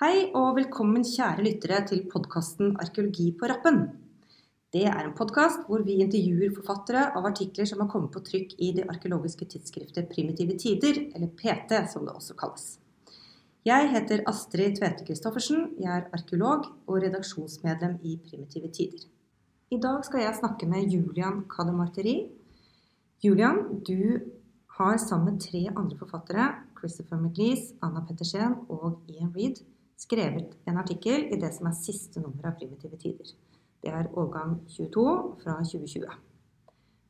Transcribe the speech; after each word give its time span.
Hei 0.00 0.30
og 0.32 0.54
velkommen 0.56 1.02
kjære 1.04 1.42
lyttere 1.44 1.78
til 1.84 1.98
podkasten 2.08 2.70
'Arkeologi 2.72 3.26
på 3.36 3.44
rappen'. 3.50 3.82
Det 4.72 4.84
er 4.88 5.00
en 5.04 5.12
podkast 5.12 5.66
hvor 5.66 5.82
vi 5.84 5.98
intervjuer 6.00 6.54
forfattere 6.56 7.02
av 7.18 7.26
artikler 7.28 7.66
som 7.68 7.80
har 7.82 7.88
kommet 7.92 8.14
på 8.14 8.22
trykk 8.24 8.54
i 8.58 8.70
det 8.78 8.86
arkeologiske 8.88 9.44
tidsskriftet 9.44 10.08
Primitive 10.08 10.54
tider, 10.56 11.00
eller 11.14 11.28
PT 11.40 11.92
som 11.92 12.06
det 12.06 12.14
også 12.14 12.34
kalles. 12.34 12.78
Jeg 13.66 13.90
heter 13.92 14.22
Astrid 14.26 14.78
Tvete 14.78 15.04
Christoffersen, 15.04 15.68
jeg 15.78 15.92
er 15.98 16.08
arkeolog 16.16 16.64
og 16.86 17.02
redaksjonsmedlem 17.02 17.98
i 18.02 18.16
Primitive 18.24 18.70
tider. 18.72 19.04
I 19.70 19.76
dag 19.76 20.04
skal 20.04 20.20
jeg 20.20 20.38
snakke 20.40 20.66
med 20.66 20.88
Julian 20.88 21.44
Kademarteri. 21.44 22.30
Julian, 23.22 23.84
du 23.84 24.20
har 24.78 24.96
sammen 24.96 25.34
med 25.34 25.40
tre 25.40 25.68
andre 25.76 25.98
forfattere, 25.98 26.54
Christopher 26.78 27.20
McLeese, 27.20 27.74
Anna 27.82 28.00
Pettersen 28.00 28.56
og 28.70 29.02
Ian 29.08 29.36
Reed, 29.36 29.60
skrevet 30.00 30.56
en 30.68 30.80
artikkel 30.80 31.28
i 31.28 31.38
det 31.40 31.52
som 31.56 31.68
er 31.68 31.76
siste 31.76 32.22
nummer 32.22 32.50
av 32.50 32.58
Primitive 32.58 32.98
tider. 33.00 33.32
Det 33.80 33.92
er 33.92 34.10
årgang 34.18 34.58
22 34.68 35.06
fra 35.42 35.60
2020. 35.64 36.10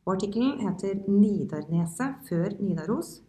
Og 0.07 0.15
Artikkelen 0.15 0.61
heter 0.65 0.95
'Nidarneset 1.07 2.27
før 2.29 2.57
Nidaros 2.59 3.21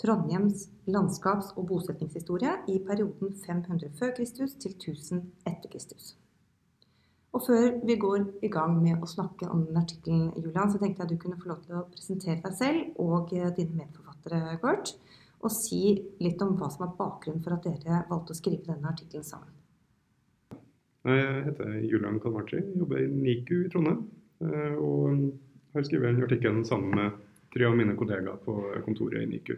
Trondheims 0.00 0.68
landskaps- 0.88 1.52
og 1.56 1.66
bosetningshistorie 1.68 2.52
i 2.68 2.78
perioden 2.86 3.34
500 3.46 3.90
før 3.98 4.14
Kristus 4.16 4.54
til 4.54 4.72
1000 4.72 5.22
etter 5.46 5.68
Kristus'. 5.74 6.14
Og 7.32 7.42
før 7.46 7.86
vi 7.86 7.96
går 7.96 8.24
i 8.42 8.48
gang 8.48 8.82
med 8.82 9.02
å 9.02 9.06
snakke 9.06 9.48
om 9.48 9.66
den 9.66 9.76
artikkelen, 9.76 10.32
Julian, 10.36 10.72
så 10.72 10.78
tenkte 10.78 11.02
jeg 11.02 11.06
at 11.06 11.10
du 11.12 11.18
kunne 11.18 11.40
få 11.42 11.48
lov 11.52 11.60
til 11.62 11.74
å 11.74 11.84
presentere 11.92 12.40
deg 12.42 12.56
selv 12.58 12.98
og 12.98 13.30
dine 13.30 13.76
medforfattere 13.76 14.56
kort 14.64 14.94
og 15.40 15.52
si 15.54 15.94
litt 16.20 16.42
om 16.44 16.56
hva 16.58 16.68
som 16.72 16.86
er 16.86 16.96
bakgrunnen 16.98 17.42
for 17.44 17.56
at 17.56 17.66
dere 17.66 18.04
valgte 18.10 18.34
å 18.34 18.38
skrive 18.38 18.66
denne 18.68 18.92
artikkelen 18.92 19.26
sammen. 19.26 19.56
Jeg 21.08 21.44
heter 21.46 21.76
Julian 21.88 22.20
Kalmarci, 22.20 22.60
jobber 22.76 23.00
i 23.00 23.08
NIKU 23.08 23.54
i 23.64 23.70
Trondheim. 23.72 24.02
Eh, 24.44 24.74
og 24.76 25.30
har 25.72 25.86
skrevet 25.86 26.12
den 26.12 26.26
artikkelen 26.26 26.64
sammen 26.68 26.92
med 26.96 27.16
tre 27.54 27.66
av 27.66 27.76
mine 27.78 27.96
kollegaer 27.96 28.40
på 28.44 28.56
kontoret 28.84 29.24
i 29.24 29.30
NIKU. 29.30 29.54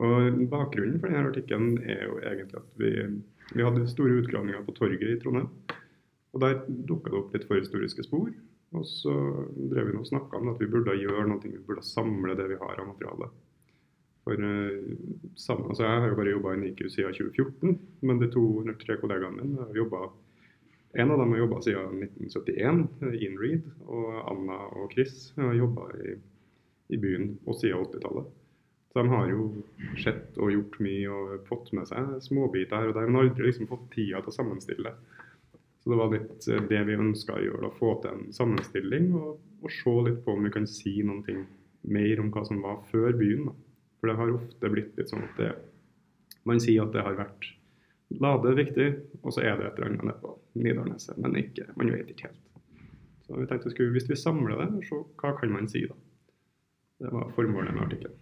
Og 0.00 0.38
Bakgrunnen 0.52 1.00
for 1.00 1.10
denne 1.10 1.28
artikkelen 1.28 1.74
er 1.82 2.06
jo 2.06 2.20
egentlig 2.22 2.60
at 2.62 2.70
vi, 2.80 2.92
vi 3.52 3.66
hadde 3.66 3.90
store 3.90 4.22
utgravninger 4.22 4.62
på 4.64 4.76
torget 4.78 5.16
i 5.16 5.18
Trondheim. 5.20 5.50
Og 6.30 6.40
Der 6.40 6.62
dukka 6.68 7.10
det 7.10 7.18
opp 7.18 7.34
litt 7.34 7.48
forhistoriske 7.50 8.06
spor. 8.06 8.30
Og 8.78 8.86
så 8.86 9.12
drev 9.56 9.90
vi 9.90 9.98
og 9.98 10.06
snakka 10.06 10.38
om 10.38 10.52
at 10.52 10.60
vi 10.62 10.70
burde 10.70 10.94
gjøre 10.94 11.26
noe, 11.26 11.42
vi 11.42 11.58
burde 11.58 11.82
samle 11.82 12.36
det 12.38 12.46
vi 12.52 12.58
har 12.60 12.78
av 12.78 12.86
materiale. 12.86 13.32
For 14.30 14.38
samme, 15.34 15.68
altså 15.68 15.82
Jeg 15.82 16.00
har 16.00 16.08
jo 16.08 16.14
bare 16.14 16.30
jobba 16.30 16.52
i 16.54 16.58
NICU 16.60 16.88
siden 16.88 17.14
2014, 17.14 17.78
men 18.06 18.20
de 18.20 18.28
to 18.30 18.42
eller 18.60 18.76
tre 18.78 18.94
kollegaene 19.00 19.42
mine 19.42 19.64
har 19.64 19.74
jobba 19.74 20.04
En 20.94 21.10
av 21.10 21.18
dem 21.18 21.32
har 21.32 21.38
jobba 21.38 21.58
siden 21.62 22.02
1971, 22.04 22.78
Ian 23.18 23.38
Reed, 23.38 23.66
og 23.86 24.06
Anna 24.30 24.58
og 24.78 24.92
Chris 24.94 25.32
har 25.36 25.54
jobba 25.54 25.86
i, 25.98 26.14
i, 26.90 26.98
byen 26.98 27.36
og 27.46 27.54
siden 27.58 27.84
80-tallet. 27.84 28.30
Så 28.90 29.02
de 29.02 29.12
har 29.12 29.30
jo 29.30 29.44
sett 30.02 30.38
og 30.38 30.50
gjort 30.50 30.78
mye 30.82 31.14
og 31.14 31.46
fått 31.46 31.70
med 31.78 31.86
seg 31.90 32.16
småbiter 32.26 32.82
her 32.82 32.90
og 32.90 32.98
der, 32.98 33.06
men 33.06 33.20
aldri 33.22 33.46
liksom 33.46 33.70
fått 33.70 33.86
tida 33.94 34.22
til 34.22 34.34
å 34.34 34.34
sammenstille. 34.34 34.94
Så 35.82 35.90
det 35.90 35.98
var 36.02 36.14
litt 36.14 36.50
eh, 36.50 36.66
det 36.70 36.84
vi 36.86 36.98
ønska 36.98 37.38
å 37.38 37.44
gjøre, 37.48 37.70
å 37.70 37.78
få 37.78 37.96
til 38.02 38.14
en 38.14 38.34
sammenstilling 38.34 39.10
og, 39.14 39.38
og, 39.62 39.70
se 39.74 39.96
litt 40.06 40.22
på 40.26 40.34
om 40.34 40.46
vi 40.46 40.54
kan 40.58 40.66
si 40.70 41.00
noe 41.06 41.38
mer 41.82 42.22
om 42.22 42.34
hva 42.34 42.46
som 42.46 42.62
var 42.66 42.82
før 42.90 43.14
byen. 43.18 43.46
da. 43.46 43.69
For 44.00 44.10
det 44.10 44.18
har 44.18 44.34
ofte 44.34 44.72
blitt 44.72 44.96
litt 44.98 45.12
sånn 45.12 45.26
at 45.26 45.40
det, 45.40 45.50
man 46.48 46.60
sier 46.62 46.86
at 46.86 46.94
det 46.96 47.04
har 47.04 47.18
vært 47.18 47.50
Lade 48.18 48.56
viktig, 48.58 48.86
og 49.22 49.30
så 49.30 49.44
er 49.46 49.52
det 49.54 49.68
et 49.68 49.76
eller 49.78 49.92
annet 49.92 50.00
nede 50.02 50.16
på 50.18 50.32
Nidarneset, 50.58 51.18
men 51.22 51.36
ikke, 51.38 51.68
man 51.78 51.92
vet 51.94 52.08
ikke 52.10 52.26
helt. 52.26 52.40
Så 53.22 53.36
vi 53.38 53.46
tenkte 53.46 53.70
skulle, 53.70 53.92
Hvis 53.94 54.08
vi 54.10 54.16
samler 54.18 54.58
det, 54.58 54.88
så 54.88 55.04
hva 55.20 55.30
kan 55.38 55.52
man 55.54 55.68
si 55.70 55.84
da? 55.86 55.94
Det 57.00 57.12
var 57.14 57.30
formålet 57.36 57.76
med 57.76 57.84
artikkelen. 57.84 58.16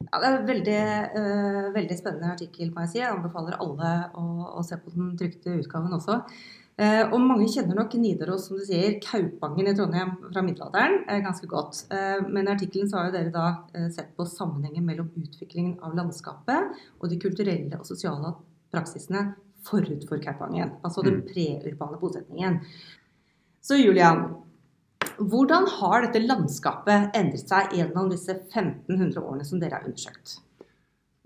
Ja, 0.00 0.18
det 0.18 0.26
er 0.26 0.38
en 0.40 0.48
veldig, 0.48 0.80
uh, 1.14 1.68
veldig 1.76 1.96
spennende 2.00 2.32
artikkel, 2.32 2.72
må 2.74 2.82
jeg 2.82 2.90
si. 2.90 2.98
Jeg 2.98 3.12
anbefaler 3.14 3.60
alle 3.62 3.92
å, 4.18 4.24
å 4.58 4.64
se 4.66 4.80
på 4.80 4.90
den 4.96 5.12
trykte 5.20 5.54
utgaven 5.60 5.94
også. 5.94 6.18
Eh, 6.80 7.02
og 7.12 7.20
mange 7.20 7.44
kjenner 7.52 7.76
nok 7.76 7.92
Nidaros, 8.00 8.46
som 8.48 8.56
du 8.56 8.64
sier, 8.64 8.94
Kaupangen 9.04 9.68
i 9.68 9.74
Trondheim 9.76 10.14
fra 10.30 10.40
middelalderen 10.46 11.02
eh, 11.04 11.20
ganske 11.20 11.48
godt. 11.50 11.82
Eh, 11.92 12.22
men 12.24 12.48
i 12.48 12.54
artikkelen 12.54 12.88
så 12.88 12.96
har 12.96 13.10
jo 13.10 13.16
dere 13.18 13.32
da 13.34 13.90
sett 13.92 14.14
på 14.16 14.24
sammenhengen 14.24 14.86
mellom 14.88 15.10
utviklingen 15.20 15.74
av 15.84 15.98
landskapet 15.98 16.72
og 16.96 17.12
de 17.12 17.20
kulturelle 17.20 17.76
og 17.76 17.84
sosiale 17.88 18.32
praksisene 18.72 19.26
forut 19.66 20.06
for 20.08 20.22
Kaupangen. 20.24 20.78
Altså 20.80 21.04
den 21.04 21.20
mm. 21.20 21.26
preurbane 21.28 22.00
bosetningen. 22.00 22.60
Så 23.60 23.76
Julian, 23.76 24.30
hvordan 25.20 25.68
har 25.76 26.06
dette 26.06 26.24
landskapet 26.24 27.12
endret 27.18 27.44
seg 27.44 27.76
gjennom 27.76 28.08
disse 28.08 28.38
1500 28.38 29.20
årene 29.20 29.44
som 29.44 29.60
dere 29.60 29.76
har 29.76 29.90
undersøkt? 29.90 30.38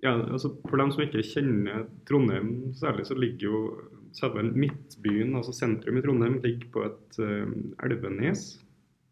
Ja, 0.03 0.19
altså 0.19 0.51
For 0.67 0.83
dem 0.83 0.91
som 0.93 1.07
ikke 1.07 1.23
kjenner 1.25 1.87
Trondheim 2.09 2.75
særlig, 2.77 3.07
så 3.07 3.15
ligger 3.15 3.47
jo 3.47 3.61
selve 4.15 4.45
midtbyen, 4.55 5.35
altså 5.39 5.55
sentrum 5.55 5.99
i 5.99 6.03
Trondheim, 6.05 6.39
ligger 6.45 6.71
på 6.75 6.85
et 6.87 7.21
uh, 7.23 7.55
elvenes. 7.87 8.47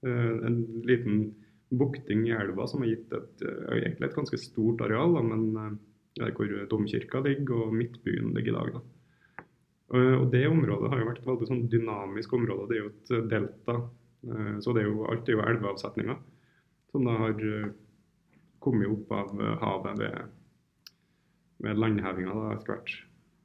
Uh, 0.07 0.43
en 0.47 0.61
liten 0.89 1.25
bukting 1.73 2.27
i 2.29 2.35
elva 2.37 2.67
som 2.69 2.85
har 2.85 2.93
gitt 2.93 3.15
et, 3.17 3.45
uh, 3.47 3.77
et 3.83 4.17
ganske 4.17 4.39
stort 4.41 4.83
areal, 4.87 5.17
da, 5.17 5.25
men 5.27 5.79
der 6.19 6.35
hvor 6.37 6.51
domkirka 6.69 7.23
ligger 7.25 7.67
og 7.67 7.77
midtbyen 7.77 8.35
ligger 8.37 8.53
i 8.53 8.57
dag. 8.59 8.75
Da. 8.75 9.45
og 10.21 10.27
Det 10.33 10.43
området 10.45 10.91
har 10.93 11.01
jo 11.01 11.07
vært 11.09 11.23
et 11.23 11.29
veldig 11.31 11.49
sånn 11.49 11.63
dynamisk 11.73 12.35
område. 12.37 12.67
Det 12.69 12.77
er 12.77 12.83
jo 12.83 12.91
et 12.91 13.31
delta. 13.31 13.77
så 14.61 14.75
det 14.77 14.83
er 14.83 14.91
jo, 14.91 15.07
alt 15.09 15.31
er 15.31 15.39
jo 15.39 15.47
elveavsetninger 15.49 16.19
som 16.93 17.09
da 17.09 17.15
har 17.17 17.41
kommet 18.61 18.93
opp 18.93 19.15
av 19.17 19.41
havet 19.65 20.03
ved, 20.03 20.37
ved 21.65 21.81
landhevinga 21.81 22.37
etter 22.53 22.75
hvert. 22.75 22.95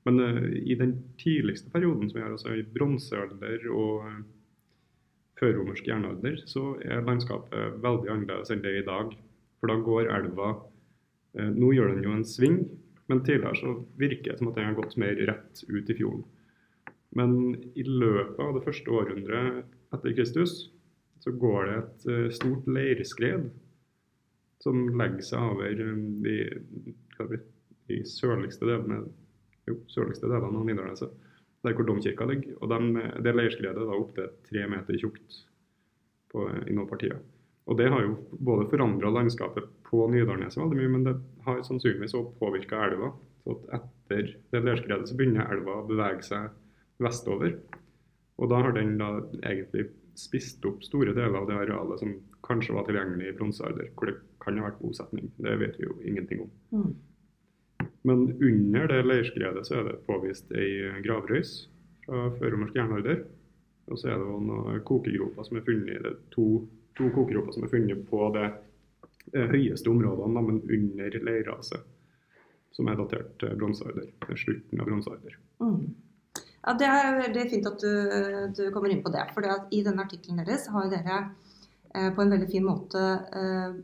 Men 0.07 0.19
uh, 0.19 0.49
i 0.55 0.75
den 0.75 0.95
tidligste 1.19 1.71
perioden, 1.71 2.09
som 2.09 2.17
vi 2.17 2.23
har, 2.23 2.31
altså 2.31 2.55
i 2.55 2.63
bronsealder 2.63 3.67
og 3.75 4.05
uh, 4.07 4.21
førromersk 5.39 5.87
jernalder, 5.89 6.39
så 6.47 6.77
er 6.81 7.03
landskapet 7.03 7.81
veldig 7.83 8.13
annerledes 8.13 8.53
enn 8.53 8.63
det 8.63 8.71
er 8.71 8.81
i 8.81 8.87
dag. 8.87 9.11
For 9.59 9.71
da 9.71 9.75
går 9.83 10.13
elva 10.15 10.53
uh, 10.55 11.51
Nå 11.51 11.73
gjør 11.75 11.91
den 11.91 12.07
jo 12.07 12.15
en 12.15 12.25
sving, 12.27 12.61
men 13.11 13.23
tidligere 13.27 13.59
så 13.59 13.75
virker 13.99 14.31
det 14.31 14.39
som 14.39 14.51
at 14.51 14.57
den 14.57 14.69
har 14.69 14.79
gått 14.79 14.97
mer 14.99 15.19
rett 15.27 15.63
ut 15.67 15.91
i 15.91 15.97
fjorden. 15.99 16.23
Men 17.15 17.37
i 17.75 17.83
løpet 17.87 18.39
av 18.43 18.55
det 18.55 18.63
første 18.65 18.91
århundret 18.93 19.61
etter 19.95 20.15
Kristus 20.15 20.57
så 21.23 21.31
går 21.31 21.67
det 21.67 21.77
et 21.77 22.33
stort 22.35 22.67
leirskred 22.69 23.47
som 24.61 24.83
legger 24.99 25.23
seg 25.23 25.53
over 25.53 25.79
de, 26.25 26.35
de 27.87 28.01
sørligste 28.11 28.67
delene 28.67 29.05
jo, 29.67 29.79
sørligste 29.91 30.29
delene 30.29 30.61
av 30.61 30.67
Nidarneset, 30.67 31.13
der 31.65 31.75
hvor 31.75 31.87
domkirka 31.87 32.27
ligger. 32.29 32.57
Og 32.61 32.71
de, 32.71 33.07
det 33.25 33.35
leirskredet 33.35 33.83
er 33.83 33.95
opptil 33.97 34.29
tre 34.47 34.67
meter 34.71 34.99
tjukt 34.99 35.41
på, 36.31 36.45
i 36.67 36.75
noen 36.75 36.89
partier. 36.89 37.19
Og 37.67 37.79
det 37.79 37.89
har 37.91 38.03
jo 38.05 38.15
både 38.31 38.69
forandra 38.71 39.11
landskapet 39.11 39.67
på 39.89 40.05
Nidarneset 40.11 40.61
veldig 40.61 40.79
mye, 40.79 40.93
men 40.93 41.07
det 41.07 41.15
har 41.47 41.63
sannsynligvis 41.67 42.15
òg 42.15 42.31
påvirka 42.39 42.79
elva. 42.87 43.11
Så 43.43 43.57
at 43.57 43.81
etter 43.81 44.31
det 44.53 44.63
leirskredet 44.63 45.09
så 45.09 45.17
begynner 45.19 45.51
elva 45.51 45.81
å 45.81 45.87
bevege 45.87 46.23
seg 46.25 46.49
vestover. 47.03 47.57
Og 48.37 48.51
da 48.51 48.61
har 48.63 48.75
den 48.75 48.95
da 48.99 49.11
egentlig 49.41 49.89
spist 50.17 50.63
opp 50.65 50.81
store 50.85 51.13
deler 51.13 51.37
av 51.41 51.49
det 51.49 51.57
arealet 51.59 52.01
som 52.01 52.15
kanskje 52.47 52.75
var 52.77 52.87
tilgjengelig 52.87 53.29
i 53.29 53.35
bronsealder, 53.37 53.91
hvor 53.97 54.09
det 54.09 54.17
kan 54.41 54.57
ha 54.57 54.69
vært 54.69 54.81
bosetning. 54.81 55.29
Det 55.37 55.57
vet 55.61 55.77
vi 55.79 55.85
jo 55.85 55.97
ingenting 56.07 56.45
om. 56.45 56.51
Mm. 56.73 56.93
Men 58.01 58.41
under 58.41 58.87
det 58.87 59.01
leirskredet 59.05 59.65
så 59.67 59.79
er 59.79 59.89
det 59.89 59.97
påvist 60.07 60.51
ei 60.55 61.01
gravrøys 61.03 61.53
fra 62.05 62.29
førromersk 62.37 62.77
jernalder. 62.77 63.23
Og 63.87 63.99
så 63.99 64.11
er 64.11 64.21
det 64.21 64.39
noen 64.47 64.81
kokegroper 64.87 65.47
som 65.47 65.59
er 65.59 65.65
funnet, 65.67 66.03
det 66.03 66.13
to, 66.33 66.47
to 66.97 67.09
kokegroper 67.15 67.55
som 67.55 67.67
er 67.67 67.71
funnet 67.71 68.03
på 68.09 68.29
det, 68.35 68.49
det 69.33 69.45
høyeste 69.53 69.91
områdene, 69.91 70.43
men 70.49 70.59
under 70.61 71.21
leirraset. 71.29 71.93
Som 72.75 72.91
er 72.91 72.99
datert 72.99 73.31
til 73.41 73.55
bronsealder. 73.57 74.11
Slutten 74.37 74.83
av 74.83 74.89
bronsealder. 74.89 75.37
Mm. 75.63 75.95
Ja, 76.61 76.75
Det 76.77 76.89
er 76.91 77.19
veldig 77.23 77.45
fint 77.49 77.69
at 77.69 77.81
du, 77.81 77.93
du 78.53 78.63
kommer 78.75 78.91
inn 78.93 79.01
på 79.01 79.13
det. 79.13 79.23
For 79.33 79.47
i 79.73 79.81
denne 79.85 80.03
artikkelen 80.03 80.43
deres 80.43 80.67
har 80.69 80.91
dere 80.91 81.17
eh, 81.95 82.11
på 82.13 82.21
en 82.21 82.35
veldig 82.35 82.49
fin 82.51 82.67
måte 82.67 83.01
eh, 83.39 83.79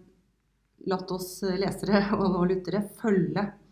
latt 0.92 1.16
oss 1.16 1.40
lesere 1.58 2.04
og, 2.20 2.28
og 2.28 2.48
lyttere 2.52 2.84
følge 3.00 3.48
Eh, 3.48 3.63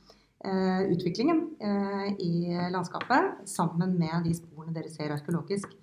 utviklingen 0.41 1.41
eh, 1.61 2.07
i 2.17 2.33
landskapet 2.73 3.47
sammen 3.49 3.97
med 3.99 4.25
de 4.25 4.33
sporene 4.33 4.73
dere 4.73 4.89
ser 4.89 5.13
arkeologisk. 5.13 5.73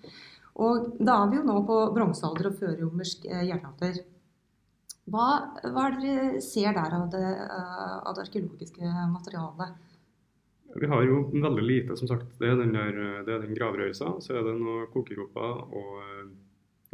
Og 0.58 0.94
da 0.98 1.20
er 1.22 1.30
vi 1.30 1.38
jo 1.38 1.46
nå 1.46 1.60
på 1.68 1.76
bronsealder 1.94 2.50
og 2.50 2.56
førromersk 2.58 3.28
eh, 3.30 3.44
jernalder. 3.52 4.00
Hva, 5.08 5.28
hva 5.62 5.84
er 5.86 5.94
det 5.94 6.08
dere 6.08 6.40
ser 6.44 6.74
der 6.76 6.96
av 6.98 7.06
det, 7.12 7.28
av 7.48 8.16
det 8.16 8.24
arkeologiske 8.26 8.96
materialet? 9.12 9.78
Vi 10.78 10.90
har 10.90 11.06
jo 11.06 11.22
veldig 11.32 11.64
lite, 11.64 11.96
som 11.96 12.10
sagt. 12.10 12.34
Det 12.40 12.50
er 12.50 12.58
den, 12.58 12.74
der, 12.76 12.98
er 13.24 13.46
den 13.46 13.54
gravrøysa, 13.56 14.18
så 14.20 14.36
er 14.36 14.44
det 14.44 14.58
noen 14.58 14.90
kokegroper 14.92 15.62
og 15.70 16.02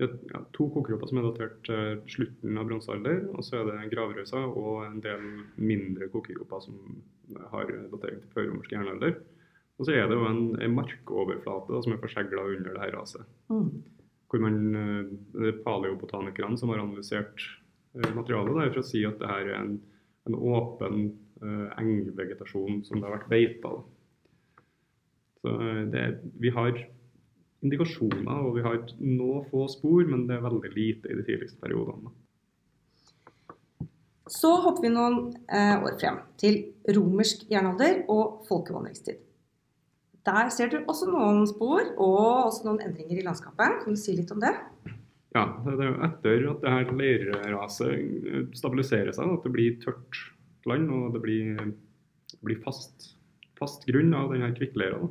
ja, 0.00 0.40
to 0.56 0.66
kokegroper 0.74 1.10
som 1.10 1.20
er 1.20 1.26
datert 1.28 1.58
til 1.66 2.00
slutten 2.10 2.58
av 2.58 2.68
bronsealder. 2.68 3.24
Og 3.34 3.46
så 3.46 3.60
er 3.60 3.70
det 3.70 3.90
gravrøysa 3.92 4.42
og 4.50 4.84
en 4.88 5.00
del 5.04 5.24
mindre 5.60 6.10
kokegroper 6.12 6.64
som 6.64 6.78
har 7.52 7.70
datering 7.92 8.22
til 8.22 8.34
førromersk 8.34 8.74
jernalder. 8.74 9.18
Og 9.78 9.88
så 9.88 9.96
er 9.96 10.06
det 10.06 10.18
jo 10.18 10.26
en, 10.28 10.42
en 10.62 10.76
markoverflate 10.76 11.74
da, 11.74 11.82
som 11.82 11.94
er 11.94 12.02
forsegla 12.02 12.46
under 12.46 12.76
det 12.76 12.82
her 12.82 12.94
raset. 12.94 13.26
Mm. 13.50 13.70
Hvor 14.30 14.42
man, 14.42 14.60
Det 15.34 15.50
er 15.50 15.62
paleobotanikerne 15.66 16.58
som 16.58 16.72
har 16.72 16.82
analysert 16.82 17.42
materialet 17.94 18.56
der 18.58 18.72
for 18.72 18.82
å 18.82 18.86
si 18.86 19.04
at 19.06 19.20
det 19.20 19.30
her 19.30 19.50
er 19.52 19.58
en, 19.60 19.74
en 20.26 20.34
åpen 20.34 21.04
uh, 21.42 21.68
engvegetasjon 21.78 22.82
som 22.86 22.98
det 22.98 23.06
har 23.06 23.14
vært 23.20 23.30
beita. 23.30 23.74
Så 25.44 25.54
det, 25.92 26.04
vi 26.40 26.50
har 26.54 26.80
indikasjoner, 27.64 28.44
og 28.44 28.58
vi 28.58 28.64
har 28.64 28.78
noen 29.00 29.48
få 29.50 29.66
spor, 29.72 30.04
men 30.08 30.26
det 30.28 30.36
er 30.36 30.44
veldig 30.44 30.72
lite 30.74 31.10
i 31.10 31.18
de 31.18 31.26
tidligste 31.26 31.60
periodene. 31.62 32.12
Så 34.30 34.54
hopper 34.64 34.86
vi 34.86 34.92
noen 34.92 35.34
eh, 35.52 35.76
år 35.84 35.98
frem 36.00 36.22
til 36.40 36.62
romersk 36.96 37.44
jernalder 37.50 38.04
og 38.12 38.44
folkevandringstid. 38.48 39.20
Der 40.24 40.48
ser 40.52 40.70
du 40.72 40.78
også 40.88 41.10
noen 41.12 41.42
spor 41.48 41.82
og 42.00 42.20
også 42.48 42.64
noen 42.64 42.80
endringer 42.86 43.20
i 43.20 43.24
landskapet. 43.26 43.82
Kan 43.82 43.96
du 43.96 44.00
si 44.00 44.14
litt 44.16 44.32
om 44.32 44.40
det? 44.40 44.54
Ja, 45.34 45.48
det 45.66 45.74
er 45.74 45.90
jo 45.90 45.98
etter 46.06 46.46
at 46.52 46.62
det 46.62 46.72
her 46.72 46.92
leirraset 46.94 48.54
stabiliserer 48.56 49.12
seg, 49.12 49.34
at 49.34 49.44
det 49.44 49.52
blir 49.52 49.76
tørt 49.82 50.20
land 50.64 50.88
og 50.94 51.16
det 51.16 51.20
blir, 51.24 51.58
det 52.30 52.40
blir 52.46 52.60
fast, 52.64 53.10
fast, 53.58 53.84
grunn 53.88 54.14
av 54.16 54.32
denne 54.32 54.52
kvikkleira, 54.56 55.02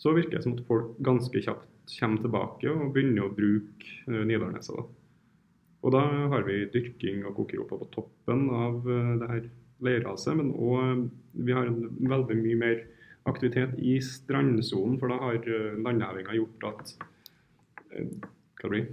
så 0.00 0.14
virker 0.16 0.38
det 0.38 0.44
som 0.46 0.54
at 0.56 0.64
folk 0.70 0.94
ganske 1.04 1.42
kjapt 1.44 1.66
kommer 1.88 2.22
tilbake 2.22 2.70
og 2.72 2.92
begynner 2.94 3.26
å 3.26 3.34
bruke 3.34 3.94
uh, 4.10 4.22
Nidarneset. 4.28 4.94
Og 5.78 5.94
da 5.94 6.02
har 6.34 6.44
vi 6.46 6.64
dyrking 6.72 7.24
av 7.28 7.36
kokeropa 7.36 7.78
på 7.80 7.90
toppen 7.94 8.48
av 8.50 8.86
uh, 8.86 9.16
det 9.20 9.30
her 9.32 9.48
leirraset, 9.86 10.34
men 10.38 10.52
òg 10.52 10.78
uh, 10.82 11.02
vi 11.38 11.54
har 11.54 11.70
veldig 11.70 12.38
mye 12.40 12.60
mer 12.60 12.84
aktivitet 13.28 13.76
i 13.78 13.98
strandsonen, 14.02 14.96
for 14.98 15.12
da 15.12 15.18
har 15.20 15.44
landhevinga 15.84 16.32
gjort 16.38 16.64
at 16.70 16.92
hva 18.56 18.70
blir, 18.72 18.86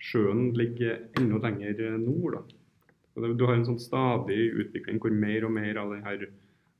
sjøen 0.00 0.54
ligger 0.56 1.02
enda 1.20 1.40
lenger 1.42 1.98
nord. 2.00 2.38
Da. 2.38 3.28
Du 3.36 3.44
har 3.44 3.58
en 3.58 3.66
sånn 3.66 3.80
stadig 3.82 4.38
utvikling 4.62 5.02
hvor 5.02 5.12
mer 5.12 5.44
og 5.44 5.52
mer 5.58 5.82
av 5.82 5.92
denne 5.92 6.30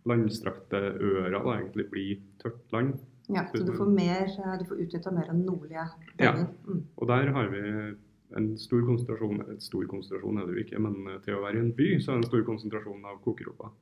landstrakte 0.08 0.80
øra 0.96 1.42
da, 1.42 1.58
egentlig 1.58 1.88
blir 1.92 2.20
tørt 2.40 2.74
land. 2.74 2.96
Ja, 3.28 3.44
Så 3.52 3.64
du 3.64 3.74
får, 3.76 3.90
mer, 3.92 4.30
du 4.58 4.64
får 4.64 4.78
utnytta 4.86 5.10
mer 5.12 5.28
av 5.28 5.36
nordlige 5.36 5.84
deler. 6.16 6.46
Ja, 6.46 6.46
mm. 6.68 6.84
og 6.96 7.10
der 7.10 7.32
har 7.36 7.50
vi 7.52 7.60
en 8.38 8.48
stor 8.60 8.84
konsentrasjon 8.84 9.42
et 9.54 9.64
stor 9.64 9.84
konsentrasjon 9.88 10.40
er 10.40 10.48
det 10.48 10.56
jo 10.56 10.64
ikke, 10.64 10.80
men 10.84 10.96
til 11.24 11.36
å 11.36 11.42
være 11.44 11.60
i 11.60 11.62
en 11.64 11.74
by 11.76 11.90
så 11.96 12.12
er 12.12 12.18
det 12.18 12.24
en 12.24 12.30
stor 12.30 12.46
konsentrasjon 12.48 13.06
av 13.08 13.20
kokeroper. 13.24 13.76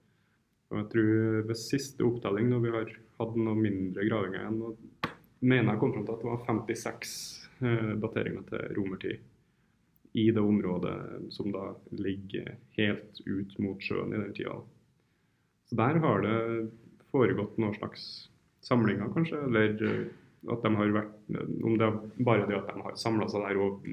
Og 0.71 0.81
jeg 0.81 0.89
tror 0.93 1.47
Ved 1.47 1.59
siste 1.61 2.03
opptelling, 2.07 2.51
når 2.51 2.63
vi 2.65 2.75
har 2.75 2.93
hatt 3.21 3.39
noe 3.39 3.59
mindre 3.59 4.07
gravinger 4.09 4.43
igjen, 4.43 4.61
og 4.67 5.11
mener 5.47 5.73
jeg 5.73 5.83
kom 5.83 5.95
fram 5.95 6.07
til 6.07 6.17
at 6.17 6.23
det 6.25 6.31
var 6.31 6.45
56 6.49 7.17
eh, 7.63 7.91
dateringer 8.03 8.47
til 8.51 8.77
romertid 8.79 10.17
i 10.17 10.31
det 10.33 10.41
området 10.43 10.97
som 11.35 11.53
da 11.53 11.69
ligger 11.93 12.55
helt 12.79 13.21
ut 13.27 13.59
mot 13.61 13.83
sjøen 13.85 14.15
i 14.15 14.21
den 14.23 14.33
tida. 14.35 14.57
Så 15.69 15.77
der 15.77 16.01
har 16.01 16.23
det 16.25 16.39
foregått 17.13 17.59
noe 17.61 17.77
slags 17.77 18.07
samlinger, 18.67 19.13
kanskje. 19.15 19.41
Eller 19.49 19.77
eh, 19.87 20.05
at 20.53 20.63
de 20.63 20.73
har 20.79 20.93
vært 20.95 21.15
Om 21.67 21.79
det 21.79 21.87
er 21.87 21.97
bare 22.27 22.47
det 22.47 22.59
at 22.59 22.69
de 22.71 22.83
har 22.85 22.99
samla 23.01 23.27
seg 23.31 23.47
der 23.49 23.63
og 23.63 23.87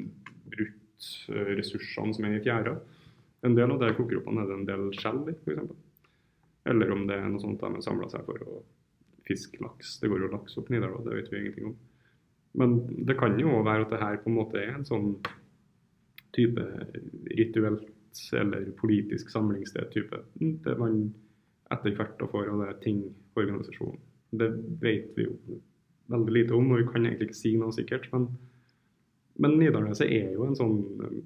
brutt 0.54 1.08
eh, 1.34 1.56
ressursene 1.58 2.14
som 2.16 2.28
er 2.28 2.38
i 2.38 2.44
fjæra. 2.44 2.76
En 3.44 3.58
del 3.58 3.74
av 3.74 3.82
det 3.82 3.96
kokeropene 3.98 4.44
er 4.44 4.52
det 4.52 4.60
en 4.60 4.70
del 4.70 4.86
skjell 4.96 5.24
i, 5.32 5.36
f.eks. 5.36 5.74
Eller 6.72 6.94
om 6.96 7.08
det 7.10 7.18
er 7.18 7.26
noe 7.28 7.42
sånt 7.44 7.60
de 7.60 7.72
har 7.74 7.84
samla 7.84 8.08
seg 8.12 8.24
for 8.28 8.46
å 8.48 8.62
fiske 9.28 9.60
laks. 9.64 9.98
Det 10.00 10.12
går 10.12 10.26
jo 10.26 10.32
laks 10.32 10.56
opp 10.60 10.70
Nidarøy, 10.72 11.02
det 11.04 11.18
vet 11.18 11.32
vi 11.32 11.42
ingenting 11.42 11.72
om. 11.72 11.76
Men 12.60 12.78
det 13.08 13.18
kan 13.20 13.36
jo 13.40 13.64
være 13.66 13.88
at 13.88 13.92
det 13.96 14.00
her 14.04 14.22
på 14.22 14.30
en 14.30 14.38
måte 14.38 14.62
er 14.62 14.78
en 14.78 14.88
sånn 14.88 15.16
type 16.36 16.64
rituelt 17.34 17.90
eller 18.38 18.70
politisk 18.78 19.32
samlingssted 19.34 19.90
type. 19.94 20.20
Det 20.38 20.76
man 20.78 21.08
etter 21.74 21.96
hvert 21.98 22.22
får 22.32 22.52
av 22.54 22.62
det 22.62 22.74
ting 22.86 23.04
organisasjonen. 23.40 24.00
Det 24.34 24.50
vet 24.82 25.14
vi 25.18 25.28
jo 25.28 25.60
veldig 26.14 26.34
lite 26.34 26.58
om, 26.58 26.72
og 26.72 26.82
vi 26.82 26.90
kan 26.90 27.06
egentlig 27.06 27.30
ikke 27.30 27.40
si 27.40 27.54
noe 27.60 27.76
sikkert. 27.76 28.10
Men, 28.14 28.28
men 29.42 29.58
Nidarneset 29.60 30.10
er 30.10 30.34
jo 30.36 30.48
en 30.48 30.58
sånn 30.58 30.78
eh, 31.06 31.22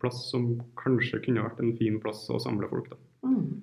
plass 0.00 0.22
som 0.30 0.52
kanskje 0.80 1.22
kunne 1.24 1.44
vært 1.44 1.60
en 1.62 1.74
fin 1.78 1.98
plass 2.02 2.26
å 2.30 2.40
samle 2.42 2.68
folk. 2.70 2.92
Mm. 3.26 3.60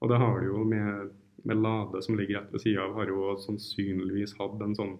Og 0.00 0.12
det 0.12 0.18
har 0.20 0.40
det 0.40 0.50
jo 0.50 0.64
med, 0.68 1.14
med 1.48 1.62
Lade, 1.64 2.02
som 2.04 2.18
ligger 2.18 2.40
rett 2.40 2.52
ved 2.54 2.64
sida 2.64 2.84
av, 2.86 2.96
har 2.98 3.12
jo 3.12 3.34
sannsynligvis 3.44 4.36
hatt 4.38 4.60
en 4.64 4.76
sånn 4.76 4.94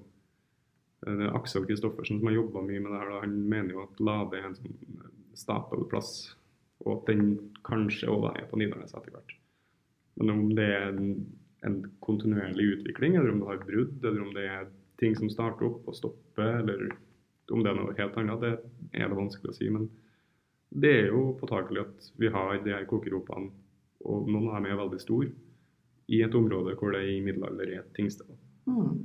uh, 1.07 1.29
Aksel 1.37 1.67
Kristoffersen, 1.69 2.21
som 2.21 2.31
har 2.31 2.39
jobba 2.39 2.65
mye 2.65 2.83
med 2.83 2.93
det 2.93 3.01
her, 3.01 3.13
da, 3.13 3.23
han 3.25 3.37
mener 3.53 3.77
jo 3.77 3.85
at 3.87 4.03
Lade 4.05 4.41
er 4.41 4.49
en 4.51 4.57
sånn 4.59 4.79
eh, 4.99 5.13
stapelplass, 5.41 6.15
og 6.85 6.95
at 6.99 7.13
den 7.13 7.27
kanskje 7.67 8.09
òg 8.13 8.31
er 8.35 8.49
på 8.49 8.61
Nidarnes 8.61 8.97
etter 8.97 9.13
hvert. 9.13 9.37
Men 10.21 10.33
om 10.35 10.49
det 10.57 10.69
er 10.69 10.97
en 11.67 11.81
kontinuerlig 12.01 12.65
utvikling, 12.65 13.17
eller 13.17 13.33
om 13.33 13.41
det 13.43 13.51
har 13.51 13.65
brudd, 13.65 14.05
eller 14.05 14.23
om 14.23 14.35
det 14.35 14.47
er 14.49 14.69
ting 15.01 15.17
som 15.17 15.31
starter 15.33 15.69
opp 15.69 15.89
og 15.89 15.97
stopper, 15.97 16.61
eller 16.63 16.91
om 17.51 17.65
det 17.65 17.73
er 17.73 17.79
noe 17.79 17.97
helt 17.99 18.19
annet, 18.21 18.45
det 18.45 19.01
er 19.01 19.11
det 19.11 19.19
vanskelig 19.19 19.53
å 19.53 19.57
si. 19.57 19.69
Men 19.73 19.89
det 20.71 20.93
er 21.03 21.07
jo 21.11 21.31
påtakelig 21.41 21.85
at 21.85 22.11
vi 22.21 22.31
har 22.33 22.61
de 22.65 22.75
her 22.75 22.89
kokeropene, 22.91 23.51
og 24.07 24.29
noen 24.31 24.49
av 24.49 24.61
dem 24.61 24.71
er 24.71 24.81
veldig 24.81 25.01
store, 25.03 25.31
i 26.11 26.23
et 26.27 26.35
område 26.35 26.75
hvor 26.79 26.95
det 26.97 27.05
i 27.07 27.21
middelalder 27.23 27.71
er 27.71 27.83
et 27.85 27.97
tingsted. 27.97 28.31
Mm. 28.67 29.05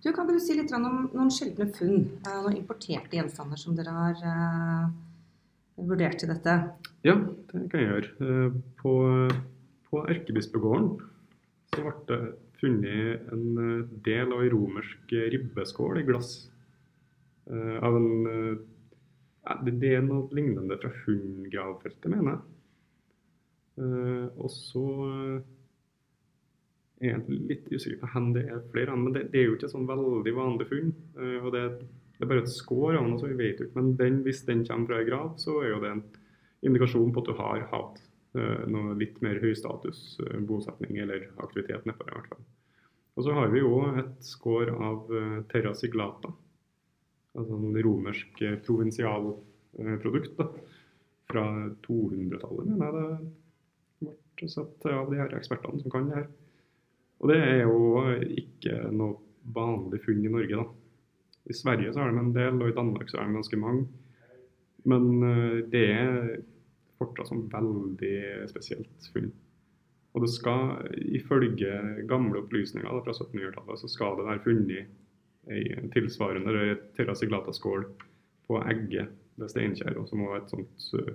Du, 0.00 0.08
kan 0.16 0.28
du 0.28 0.38
si 0.40 0.56
litt 0.56 0.72
om 0.72 0.86
noen 0.86 1.32
sjeldne 1.34 1.66
funn, 1.76 2.06
eh, 2.24 2.36
noen 2.40 2.56
importerte 2.56 3.18
gjenstander 3.18 3.60
som 3.60 3.74
dere 3.76 3.92
har 3.92 4.22
uh, 4.24 4.86
vurdert 5.76 6.24
i 6.24 6.30
dette? 6.30 6.54
Ja, 7.04 7.18
det 7.50 7.66
kan 7.72 7.82
jeg 7.82 7.90
gjøre. 7.90 8.12
Uh, 8.24 8.56
på, 8.80 8.94
på 9.90 10.04
Erkebispegården 10.14 10.94
så 11.70 11.84
ble 11.84 11.92
det 12.08 12.18
funnet 12.60 13.30
en 13.32 13.44
eh, 13.62 13.86
del 14.06 14.34
av 14.34 14.42
ei 14.44 14.50
romersk 14.52 15.14
ribbeskål 15.34 16.02
i 16.02 16.06
glass. 16.08 16.34
Uh, 17.50 17.78
av 17.82 17.96
en 17.98 18.60
Det 19.64 19.88
er 19.88 20.04
noe 20.04 20.28
lignende 20.36 20.76
fra 20.78 20.90
hundgravfeltet, 21.06 22.06
mener 22.12 22.36
jeg. 22.36 22.42
Og 24.36 24.50
så 24.52 24.82
er 27.00 27.08
jeg 27.08 27.38
litt 27.48 27.70
usikker 27.72 28.02
på 28.02 28.10
hvor 28.12 28.28
det 28.36 28.44
er 28.52 28.60
flere 28.70 28.94
men 29.00 29.14
det, 29.16 29.22
det, 29.32 29.40
er 29.40 29.48
jo 29.48 29.56
ikke 29.56 29.70
sånn 29.72 29.88
veldig 29.88 30.34
vanlig 30.36 30.68
funn. 30.68 30.92
og 31.40 31.48
det, 31.56 31.64
det, 31.80 32.20
er 32.20 32.30
bare 32.30 32.44
et 32.44 32.52
skår 32.52 32.98
av 33.00 33.08
den, 33.08 33.16
så 33.18 33.32
vi 33.32 33.40
vet 33.40 33.58
jo 33.58 33.66
ikke. 33.66 33.80
Men 33.80 33.96
den, 33.98 34.20
hvis 34.26 34.44
den 34.46 34.62
kommer 34.68 34.92
fra 34.92 35.00
ei 35.00 35.08
grav, 35.08 35.32
så 35.40 35.56
er 35.64 35.72
jo 35.72 35.82
det 35.82 35.94
en 35.96 36.04
indikasjon 36.68 37.16
på 37.16 37.24
at 37.24 37.32
du 37.32 37.34
har 37.40 37.66
hatt 37.72 38.04
Eh, 38.04 38.09
noe 38.70 38.94
litt 38.98 39.18
mer 39.24 39.40
høystatus 39.42 40.18
eh, 40.22 40.38
bosetning 40.46 41.00
eller 41.02 41.28
aktivitet 41.42 41.86
nedpå 41.86 42.06
der, 42.06 42.12
i 42.12 42.18
hvert 42.20 42.34
fall. 42.34 42.44
Og 43.18 43.26
så 43.26 43.34
har 43.36 43.50
vi 43.52 43.62
jo 43.62 43.80
et 43.98 44.12
skår 44.24 44.70
av 44.72 45.10
uh, 45.10 45.40
terra 45.50 45.72
siglata, 45.76 46.30
altså 47.36 47.56
en 47.58 47.78
romersk 47.84 48.42
provinsialprodukt 48.64 50.38
fra 51.30 51.44
200-tallet, 51.86 52.70
mener 52.70 53.00
jeg 53.02 53.18
det 54.00 54.14
ble 54.38 54.48
sett 54.48 54.86
av 54.88 55.10
de 55.10 55.18
her 55.20 55.34
ekspertene 55.36 55.82
som 55.82 55.92
kan 55.92 56.06
det 56.08 56.16
her. 56.16 56.30
Og 57.20 57.28
det 57.28 57.36
er 57.44 57.58
jo 57.66 58.06
ikke 58.40 58.78
noe 58.94 59.18
vanlig 59.52 60.00
funn 60.06 60.22
i 60.24 60.32
Norge, 60.32 60.62
da. 60.62 60.64
I 61.50 61.56
Sverige 61.58 61.92
så 61.92 62.00
har 62.00 62.14
de 62.14 62.22
en 62.22 62.32
del, 62.32 62.56
og 62.62 62.70
i 62.70 62.76
Danmark 62.78 63.10
så 63.10 63.18
har 63.20 63.28
de 63.28 63.36
ganske 63.36 63.58
mange. 63.60 63.84
Men 64.88 65.04
det 65.68 65.84
er 65.92 66.40
fortsatt 67.00 67.30
som 67.30 67.46
veldig 67.52 68.16
spesielt 68.50 69.10
funn. 69.14 69.30
Og 70.10 70.24
det 70.24 70.30
skal, 70.32 70.72
ifølge 71.14 72.04
gamle 72.10 72.42
opplysninger 72.42 72.88
da, 72.88 73.02
fra 73.04 73.14
1700-tallet, 73.14 73.80
så 73.82 73.90
skal 73.90 74.18
det 74.18 74.26
være 74.26 74.44
funnet 74.46 74.96
ei 75.50 75.88
tilsvarende 75.94 76.76
terrasiglata-skål 76.98 77.86
på 78.50 78.60
Egge 78.70 79.06
ved 79.40 79.52
Steinkjer, 79.52 79.96
som 80.10 80.26
var 80.26 80.40
et 80.40 80.52
sånt 80.52 80.86
uh, 80.98 81.14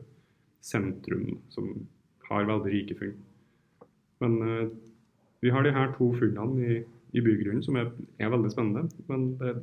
sentrum 0.65 1.37
som 1.53 1.69
har 2.29 2.47
veldig 2.49 2.71
rike 2.73 2.97
funn. 2.99 3.15
Men 4.23 4.37
uh, 4.41 4.67
vi 5.43 5.51
har 5.53 5.63
de 5.65 5.75
her 5.75 5.93
to 5.97 6.09
funnene 6.17 6.65
i, 6.65 6.81
i 7.13 7.23
bygrunnen 7.23 7.63
som 7.63 7.77
er, 7.79 7.91
er, 8.17 8.31
veldig 8.33 8.51
spennende. 8.53 8.87
Men 9.11 9.27
det, 9.41 9.57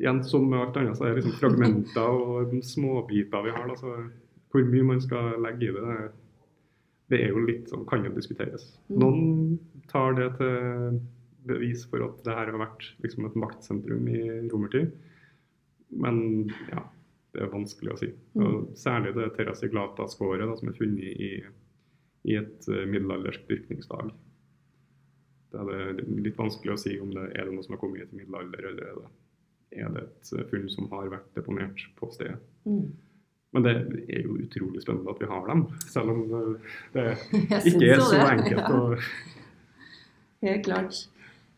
igjen, 0.00 0.22
som 0.26 0.48
med 0.48 0.64
alt 0.64 0.80
annet, 0.80 0.98
så 0.98 1.06
er 1.06 1.14
det 1.14 1.22
liksom 1.22 1.38
fragmenter 1.40 2.08
og 2.08 2.56
småbiter 2.64 3.44
vi 3.46 3.54
har. 3.54 3.68
da, 3.70 3.76
så 3.78 3.98
hvor 4.56 4.70
mye 4.72 4.88
man 4.94 5.02
skal 5.04 5.36
legge 5.44 5.68
i 5.68 5.74
det, 5.76 5.96
det 7.12 7.20
er 7.22 7.34
jo 7.34 7.44
litt 7.46 7.68
sånn, 7.70 7.86
kan 7.88 8.04
jo 8.06 8.14
diskuteres. 8.16 8.70
Mm. 8.88 8.98
Noen 9.02 9.84
tar 9.92 10.16
det 10.18 10.32
til 10.40 10.98
bevis 11.46 11.84
for 11.86 12.02
at 12.06 12.22
det 12.26 12.34
her 12.34 12.50
har 12.50 12.58
vært 12.58 12.88
liksom 13.04 13.28
et 13.28 13.38
maktsentrum 13.38 14.08
i 14.10 14.22
romertid. 14.50 14.90
Men 15.94 16.48
ja, 16.72 16.82
det 17.34 17.44
er 17.44 17.52
vanskelig 17.52 17.92
å 17.92 17.98
si. 18.00 18.10
Og 18.40 18.72
særlig 18.78 19.14
det 19.16 19.30
terrasiglata-skåret 19.36 20.56
som 20.58 20.72
er 20.72 20.78
funnet 20.78 21.22
i, 21.22 21.30
i 22.26 22.38
et 22.40 22.70
uh, 22.72 22.82
middelaldersk 22.90 23.46
dyrkningslag. 23.50 24.10
Det 25.54 25.62
er 25.62 25.94
det 26.00 26.08
litt 26.26 26.38
vanskelig 26.38 26.74
å 26.74 26.80
si 26.80 26.96
om 27.00 27.12
det 27.14 27.28
er 27.30 27.46
det 27.46 27.54
noe 27.54 27.64
som 27.64 27.76
har 27.76 27.82
kommet 27.84 28.10
i 28.10 28.18
middelalder, 28.18 28.70
eller 28.72 28.90
er 28.90 28.98
det, 28.98 29.10
er 29.84 29.94
det 29.94 30.06
et 30.08 30.50
funn 30.50 30.66
som 30.72 30.90
har 30.90 31.12
vært 31.12 31.30
deponert 31.38 31.86
på 32.00 32.10
stedet. 32.16 32.40
Mm. 32.66 32.90
Men 33.56 33.64
det 33.64 33.72
er 34.12 34.26
jo 34.26 34.36
utrolig 34.36 34.82
spennende 34.84 35.12
at 35.14 35.20
vi 35.22 35.28
har 35.30 35.46
dem, 35.48 35.62
selv 35.88 36.12
om 36.12 36.18
det 36.92 37.06
ikke 37.72 37.92
er 37.94 38.02
så 38.04 38.20
enkelt 38.28 38.66
Ja. 40.44 40.50
Helt 40.50 40.66
klart. 40.66 40.98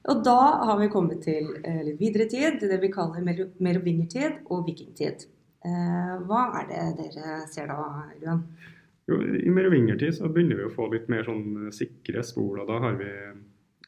Og 0.08 0.20
da 0.24 0.36
har 0.68 0.78
vi 0.80 0.86
kommet 0.92 1.20
til 1.26 1.48
eh, 1.66 1.80
litt 1.84 1.98
videre 2.00 2.28
tid, 2.30 2.60
det 2.62 2.78
vi 2.80 2.90
kaller 2.94 3.24
mero- 3.26 3.50
merovingertid 3.60 4.44
og 4.54 4.62
vikingtid. 4.68 5.26
Eh, 5.66 6.14
hva 6.28 6.44
er 6.60 6.68
det 6.70 6.84
dere 7.00 7.40
ser 7.50 7.66
da, 7.72 7.80
Luan? 8.22 8.44
Jo, 9.10 9.18
I 9.18 9.50
merovingertid 9.52 10.14
så 10.20 10.30
begynner 10.30 10.60
vi 10.62 10.68
å 10.68 10.72
få 10.72 10.86
litt 10.92 11.10
mer 11.12 11.26
sånn 11.26 11.72
sikre 11.74 12.22
spor. 12.24 12.62
Da 12.70 12.78
har 12.86 12.96
vi 13.00 13.10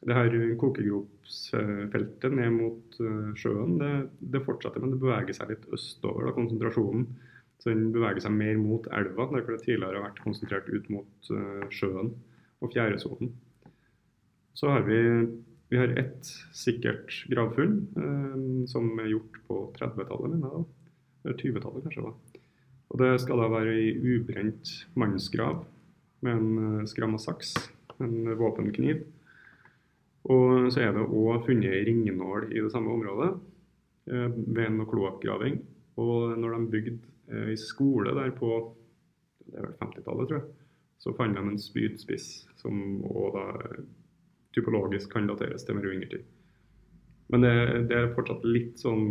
det 0.01 0.17
her 0.17 0.35
kokegropsfeltet 0.61 2.33
ned 2.35 2.53
mot 2.59 2.99
eh, 3.01 3.31
sjøen. 3.39 3.77
Det, 3.81 3.91
det 4.35 4.43
fortsetter, 4.45 4.83
men 4.83 4.93
det 4.95 5.01
beveger 5.01 5.37
seg 5.37 5.53
litt 5.55 5.67
østover, 5.73 6.27
da, 6.27 6.35
konsentrasjonen. 6.37 7.07
Så 7.61 7.69
den 7.69 7.91
beveger 7.93 8.23
seg 8.23 8.33
mer 8.33 8.57
mot 8.57 8.87
elva, 8.89 9.27
der 9.29 9.45
det 9.45 9.61
tidligere 9.61 9.99
har 9.99 10.07
vært 10.07 10.21
konsentrert 10.23 10.69
ut 10.73 10.89
mot 10.89 11.31
eh, 11.35 11.65
sjøen 11.69 12.15
og 12.61 12.73
fjæresonen. 12.73 13.35
Så 14.57 14.71
har 14.73 14.87
vi, 14.87 14.97
vi 15.69 15.77
har 15.77 15.93
ett 16.01 16.31
sikkert 16.57 17.13
gravfunn 17.29 17.77
eh, 18.01 18.41
som 18.71 18.89
er 18.99 19.11
gjort 19.13 19.37
på 19.47 19.59
30-tallet, 19.77 20.33
mener. 20.39 20.65
Eller 21.21 21.37
20-tallet, 21.37 21.85
kanskje. 21.85 22.09
da. 22.09 22.41
Og 22.91 22.99
Det 22.99 23.11
skal 23.23 23.39
da 23.39 23.51
være 23.53 23.77
ei 23.77 23.91
ubrent 24.17 24.73
mannsgrav 24.99 25.61
med 26.25 26.33
en 26.33 26.81
eh, 26.81 26.87
skramma 26.89 27.21
saks, 27.21 27.53
en 28.01 28.33
våpenkniv. 28.41 29.05
Og 30.33 30.67
så 30.73 30.83
er 30.83 30.91
det 30.97 31.05
òg 31.05 31.45
funnet 31.47 31.71
ei 31.71 31.85
ringnål 31.87 32.51
i 32.51 32.59
det 32.59 32.73
samme 32.73 32.91
området 32.93 33.31
eh, 34.11 34.27
ved 34.33 34.65
en 34.65 34.83
kloakkgraving. 34.89 35.61
Og 36.01 36.35
når 36.41 36.57
de 36.57 36.71
bygde 36.73 36.97
eh, 37.31 37.51
ei 37.53 37.57
skole 37.59 38.13
der 38.17 38.35
på 38.37 38.51
det 39.47 39.57
er 39.57 39.65
vel 39.65 39.77
50-tallet, 39.81 40.29
tror 40.29 40.37
jeg, 40.37 40.67
så 41.01 41.15
fant 41.17 41.35
de 41.35 41.41
en 41.41 41.59
spydspiss 41.59 42.27
som 42.61 43.01
òg 43.09 43.39
typologisk 44.55 45.11
kan 45.11 45.27
dateres 45.27 45.65
til 45.65 45.77
merovingertid. 45.79 46.23
Men 47.31 47.45
det, 47.45 47.53
det 47.89 47.97
er 47.97 48.13
fortsatt 48.15 48.43
litt 48.47 48.81
sånn 48.81 49.05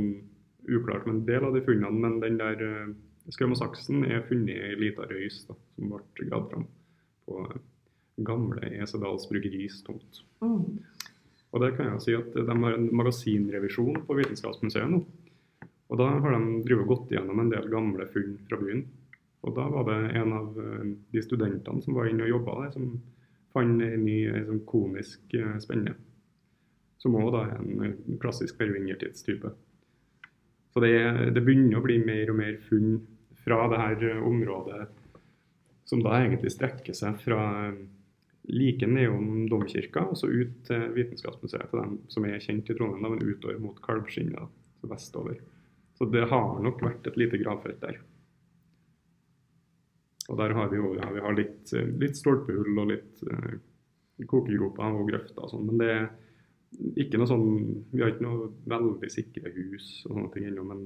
uklart 0.68 1.06
med 1.06 1.14
en 1.14 1.24
del 1.28 1.46
av 1.48 1.56
de 1.56 1.62
funnene. 1.64 2.02
Men 2.04 2.20
den 2.22 2.36
der 2.40 2.58
skrømmesaksen 2.60 3.32
skrømmasaksen 3.32 4.04
er 4.10 4.24
funnet 4.28 4.52
i 4.54 4.70
ei 4.70 4.78
lita 4.80 5.06
røys 5.08 5.42
da, 5.48 5.56
som 5.76 5.92
ble 5.92 6.28
gravd 6.28 6.52
fram 6.52 6.66
på 7.28 7.44
gamle 8.26 8.72
Esedals 8.82 9.28
bryggeris 9.30 9.80
tomt. 9.86 10.22
Mm. 10.44 10.82
Og 11.50 11.64
det 11.64 11.72
kan 11.76 11.94
jeg 11.94 12.04
si 12.04 12.14
at 12.14 12.34
De 12.36 12.56
har 12.62 12.76
en 12.76 12.90
magasinrevisjon 12.94 14.02
på 14.06 14.16
Vitenskapsmuseet 14.20 14.92
nå. 14.92 15.00
Og 15.90 15.99
Da 15.99 16.06
har 16.23 16.37
de 16.37 16.76
gått 16.87 17.11
gjennom 17.11 17.40
en 17.42 17.50
del 17.50 17.68
gamle 17.70 18.06
funn 18.12 18.37
fra 18.49 18.59
byen. 18.61 18.85
Og 19.42 19.56
Da 19.56 19.66
var 19.73 19.88
det 19.88 20.18
en 20.20 20.32
av 20.37 20.61
eh, 20.61 20.92
de 21.11 21.23
studentene 21.23 21.82
som 21.82 21.97
var 21.97 22.11
inne 22.11 22.26
og 22.26 22.35
jobba 22.35 22.59
der, 22.62 22.70
som 22.76 23.00
fant 23.54 23.82
en 23.82 24.04
ny 24.04 24.18
en 24.28 24.47
sånn 24.47 24.64
konisk 24.68 25.35
eh, 25.35 25.56
spenne. 25.62 25.97
Som 27.00 27.16
òg 27.18 27.35
er 27.40 27.56
en 27.56 27.85
eh, 27.87 27.99
klassisk 28.23 28.59
pervingertidstype. 28.61 29.50
Så 30.70 30.82
det, 30.85 30.94
det 31.35 31.42
begynner 31.42 31.80
å 31.80 31.85
bli 31.85 31.99
mer 32.04 32.30
og 32.30 32.38
mer 32.38 32.61
funn 32.68 33.00
fra 33.42 33.64
det 33.73 33.80
her 33.80 34.20
området 34.23 34.85
som 35.88 36.02
da 36.04 36.20
egentlig 36.20 36.52
strekker 36.54 36.94
seg 36.94 37.16
fra 37.25 37.40
like 38.50 38.87
nedom 38.87 39.49
domkirka 39.50 40.04
og 40.12 40.18
så 40.20 40.28
ut 40.30 40.61
til 40.68 40.85
Vitenskapsmuseet 40.94 41.73
til 41.73 41.80
dem 41.80 41.97
som 42.12 42.26
er 42.28 42.38
kjent 42.42 42.70
i 42.70 42.76
Trondheim, 42.76 43.16
men 43.16 43.25
utover 43.25 43.59
mot 43.59 43.80
Kalvskinnet, 43.82 44.52
så 44.78 44.90
vestover. 44.92 45.40
Så 46.00 46.09
det 46.09 46.23
har 46.30 46.62
nok 46.64 46.80
vært 46.80 47.11
et 47.11 47.19
lite 47.21 47.38
gravfelt 47.42 47.83
der. 47.83 47.99
Og 50.30 50.38
der 50.38 50.54
har 50.57 50.71
vi 50.71 50.78
jo 50.78 50.95
ja, 50.97 51.11
vi 51.12 51.21
har 51.21 51.37
litt, 51.37 51.73
eh, 51.76 51.90
litt 52.00 52.16
stolpehull 52.16 52.78
og 52.80 52.88
litt 52.88 53.21
eh, 53.28 53.59
kokegroper 54.30 54.97
og 54.97 55.11
grøfter 55.11 55.45
og 55.45 55.52
sånn, 55.52 55.66
men 55.69 55.80
det 55.80 55.90
er 55.92 56.09
ikke 57.02 57.19
noe 57.19 57.28
sånn 57.28 57.47
Vi 57.90 58.02
har 58.02 58.12
ikke 58.12 58.26
noe 58.26 58.50
veldig 58.71 59.11
sikre 59.11 59.50
hus 59.57 59.88
og 60.07 60.14
sånne 60.14 60.30
ting 60.35 60.47
ennå, 60.49 60.64
men 60.64 60.85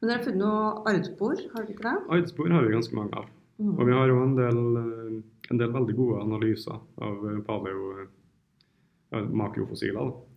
Men 0.00 0.08
dere 0.08 0.16
har 0.16 0.24
funnet 0.24 0.40
noe 0.40 0.62
ardspor, 0.88 1.44
har 1.52 1.66
dere 1.66 1.76
ikke 1.76 1.86
det? 1.86 1.96
Aidspor 2.16 2.54
har 2.54 2.64
vi 2.64 2.72
ganske 2.72 2.96
mange 2.96 3.20
av. 3.20 3.28
Mm. 3.60 3.74
Og 3.76 3.82
vi 3.84 3.92
har 3.92 4.14
òg 4.14 4.22
en, 4.24 4.34
del, 4.38 4.60
eh, 4.80 5.16
en 5.52 5.60
del 5.60 5.74
veldig 5.76 5.96
gode 5.98 6.22
analyser 6.24 6.78
av 7.04 7.26
eh, 7.28 7.40
paleo 7.44 7.90
ja, 8.00 9.20
makrofossiler. 9.20 10.00
Da. 10.00 10.29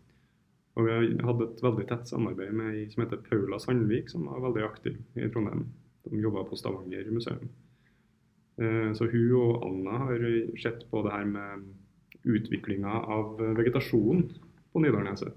Og 0.73 0.87
vi 0.87 0.93
har 0.93 1.27
hatt 1.27 1.43
et 1.45 1.61
veldig 1.61 1.85
tett 1.89 2.09
samarbeid 2.09 2.53
med 2.57 2.73
ei 2.73 2.87
som 2.89 3.03
heter 3.03 3.21
Paula 3.27 3.59
Sandvik, 3.61 4.09
som 4.09 4.25
var 4.25 4.41
veldig 4.47 4.63
aktiv 4.65 4.97
i 5.19 5.29
Trondheim. 5.29 5.67
De 6.09 6.21
jobba 6.23 6.43
på 6.47 6.57
Stavanger 6.57 7.11
museum. 7.13 7.51
Eh, 8.57 8.89
Så 8.97 9.05
hun 9.11 9.35
og 9.37 9.63
Anna 9.67 9.99
har 10.07 10.25
sett 10.61 10.89
på 10.89 11.03
det 11.05 11.13
her 11.13 11.25
med 11.29 11.69
utviklinga 12.23 13.03
av 13.11 13.37
vegetasjon 13.57 14.25
på 14.73 14.81
Nidarneset. 14.81 15.33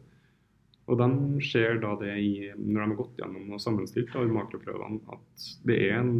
Og 0.87 0.99
de 1.01 1.43
ser 1.43 1.81
da 1.83 1.97
det 1.99 2.15
i, 2.23 2.33
når 2.57 2.81
de 2.81 2.89
har 2.89 2.99
gått 3.01 3.21
gjennom 3.21 3.55
og 3.57 3.63
sammenstilt 3.63 4.13
da, 4.15 4.23
makroprøvene, 4.31 5.01
at 5.13 5.47
det 5.67 5.79
er 5.89 5.97
en, 5.99 6.13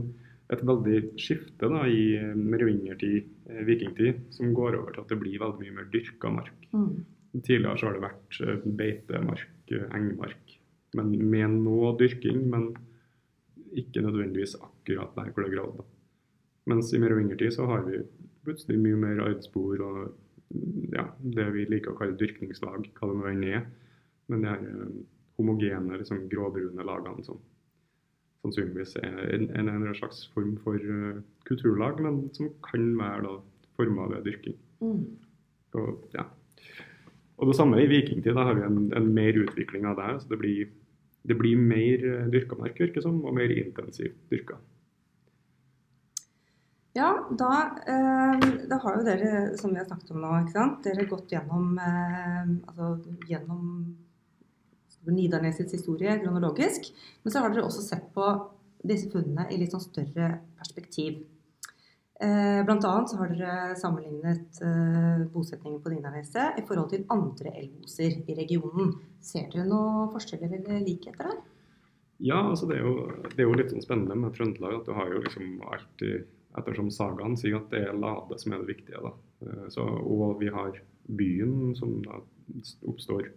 et 0.51 0.63
veldig 0.67 1.03
skifte 1.23 1.71
da, 1.71 1.85
i 1.87 2.19
merovingertid, 2.35 3.29
eh, 3.49 3.63
vikingtid, 3.69 4.25
som 4.35 4.55
går 4.57 4.81
over 4.81 4.93
til 4.93 5.05
at 5.05 5.13
det 5.15 5.21
blir 5.23 5.39
veldig 5.43 5.63
mye 5.63 5.77
mer 5.79 5.93
dyrka 5.93 6.33
mark. 6.35 6.67
Mm. 6.75 7.05
Tidligere 7.45 7.79
så 7.79 7.89
har 7.89 7.97
det 7.97 8.05
vært 8.05 8.39
eh, 8.45 8.69
beitemark, 8.79 9.73
eh, 9.75 9.89
engmark, 9.97 10.53
men 10.97 11.11
med 11.31 11.57
noe 11.65 11.93
dyrking, 12.01 12.45
men 12.53 12.71
ikke 13.77 14.05
nødvendigvis 14.05 14.57
akkurat 14.61 15.17
der 15.17 15.33
hvor 15.33 15.45
det 15.45 15.51
er 15.51 15.57
gravd. 15.57 15.81
da. 15.81 15.89
Mens 16.73 16.93
i 16.95 17.01
mer 17.03 17.15
og 17.15 17.21
yngre 17.25 17.39
tid 17.41 17.53
så 17.55 17.67
har 17.69 17.85
vi 17.87 18.01
plutselig 18.47 18.79
mye 18.81 19.01
mer 19.03 19.25
aidspor 19.27 19.83
og 19.85 19.99
mm, 20.55 20.95
ja, 20.95 21.09
det 21.37 21.49
vi 21.55 21.67
liker 21.69 21.93
å 21.93 21.99
kalle 21.99 22.17
dyrkningslag, 22.21 22.89
hva 22.97 23.11
det 23.11 23.19
nå 23.19 23.29
enn 23.33 23.45
er. 23.51 23.67
Men 24.31 24.43
de 24.47 24.51
her 24.55 24.65
eh, 24.71 24.97
homogene, 25.37 26.01
liksom 26.01 26.25
gråbrune 26.33 26.87
lagene 26.87 27.27
som 27.27 27.43
sannsynligvis 28.47 28.97
er 29.03 29.21
en, 29.35 29.51
en, 29.59 29.69
en 29.75 29.95
slags 29.99 30.23
form 30.33 30.55
for 30.63 30.81
kulturlag, 31.49 31.99
men 32.01 32.29
som 32.37 32.49
kan 32.65 32.93
være 32.97 33.25
da 33.27 33.37
forma 33.77 34.07
ved 34.15 34.25
dyrking. 34.31 34.57
Mm. 34.81 35.05
Og, 35.77 36.05
ja. 36.15 36.25
Og 37.37 37.51
det 37.51 37.57
samme 37.59 37.83
i 37.83 37.89
vikingtid. 37.91 38.33
Da 38.37 38.47
har 38.49 38.57
vi 38.57 38.65
en, 38.67 38.87
en 38.97 39.11
mer 39.15 39.37
utvikling 39.43 39.85
av 39.89 39.99
det. 39.99 40.07
her, 40.09 40.19
så 40.23 40.33
Det 40.33 40.41
blir, 40.41 40.71
det 41.29 41.37
blir 41.37 41.61
mer 41.61 42.07
eh, 42.13 42.31
dyrka 42.33 42.57
mark, 42.59 42.81
virker 42.81 43.05
som, 43.05 43.21
og 43.25 43.37
mer 43.37 43.53
intensivt 43.53 44.17
dyrka. 44.33 44.59
Ja, 46.97 47.11
da, 47.29 47.53
eh, 47.85 48.49
da 48.71 48.81
har 48.81 48.97
jo 48.97 49.05
dere, 49.05 49.41
som 49.61 49.75
vi 49.75 49.83
har 49.83 49.89
snakket 49.89 50.15
om 50.15 50.23
nå, 50.23 50.33
ikke 50.41 50.57
sant? 50.57 50.79
dere 50.87 51.05
gått 51.11 51.35
gjennom, 51.35 51.77
eh, 51.77 52.53
altså, 52.71 52.95
gjennom 53.29 53.67
Nidarnesets 55.07 55.77
historie 55.77 56.17
kronologisk. 56.23 56.89
Men 57.23 57.33
så 57.33 57.43
har 57.43 57.53
dere 57.53 57.67
også 57.67 57.85
sett 57.85 58.09
på 58.17 58.25
disse 58.87 59.11
funnene 59.13 59.45
i 59.53 59.59
litt 59.61 59.75
sånn 59.75 59.85
større 59.85 60.39
perspektiv. 60.59 61.21
Eh, 62.17 62.63
annet 62.65 63.13
har 63.13 63.29
dere 63.29 63.75
sammenlignet 63.77 64.61
eh, 64.65 65.25
bosetningen 65.35 65.83
på 65.85 65.91
Nidarneset 65.93 66.57
i 66.57 66.65
forhold 66.65 66.89
til 66.95 67.05
andre 67.13 67.53
elboser 67.61 68.23
i 68.25 68.37
regionen. 68.39 68.95
Ser 69.21 69.51
dere 69.53 69.67
noen 69.69 70.09
forskjeller 70.15 70.55
eller 70.57 70.81
likheter 70.87 71.29
der? 71.29 71.43
Ja, 72.25 72.39
altså 72.41 72.71
det 72.71 72.79
er, 72.79 72.87
jo, 72.89 73.11
det 73.35 73.45
er 73.45 73.51
jo 73.51 73.59
litt 73.61 73.75
sånn 73.75 73.85
spennende 73.85 74.17
med 74.17 74.33
Trøndelag 74.33 74.79
at 74.79 74.89
du 74.89 74.95
har 74.97 75.13
jo 75.13 75.21
liksom 75.27 75.61
alltid, 75.69 76.25
ettersom 76.57 76.89
sagaen 76.89 77.37
sier 77.37 77.59
at 77.59 77.69
det 77.75 77.83
er 77.85 77.99
Lade 78.01 78.41
som 78.41 78.55
er 78.57 78.65
det 78.65 78.73
viktige. 78.73 79.03
da. 79.05 79.13
Eh, 79.45 79.69
Så, 79.77 79.85
og 79.85 80.41
vi 80.41 80.49
har 80.49 80.81
byen 81.21 81.75
som 81.77 81.99
da 82.07 82.23
oppstår 82.89 83.29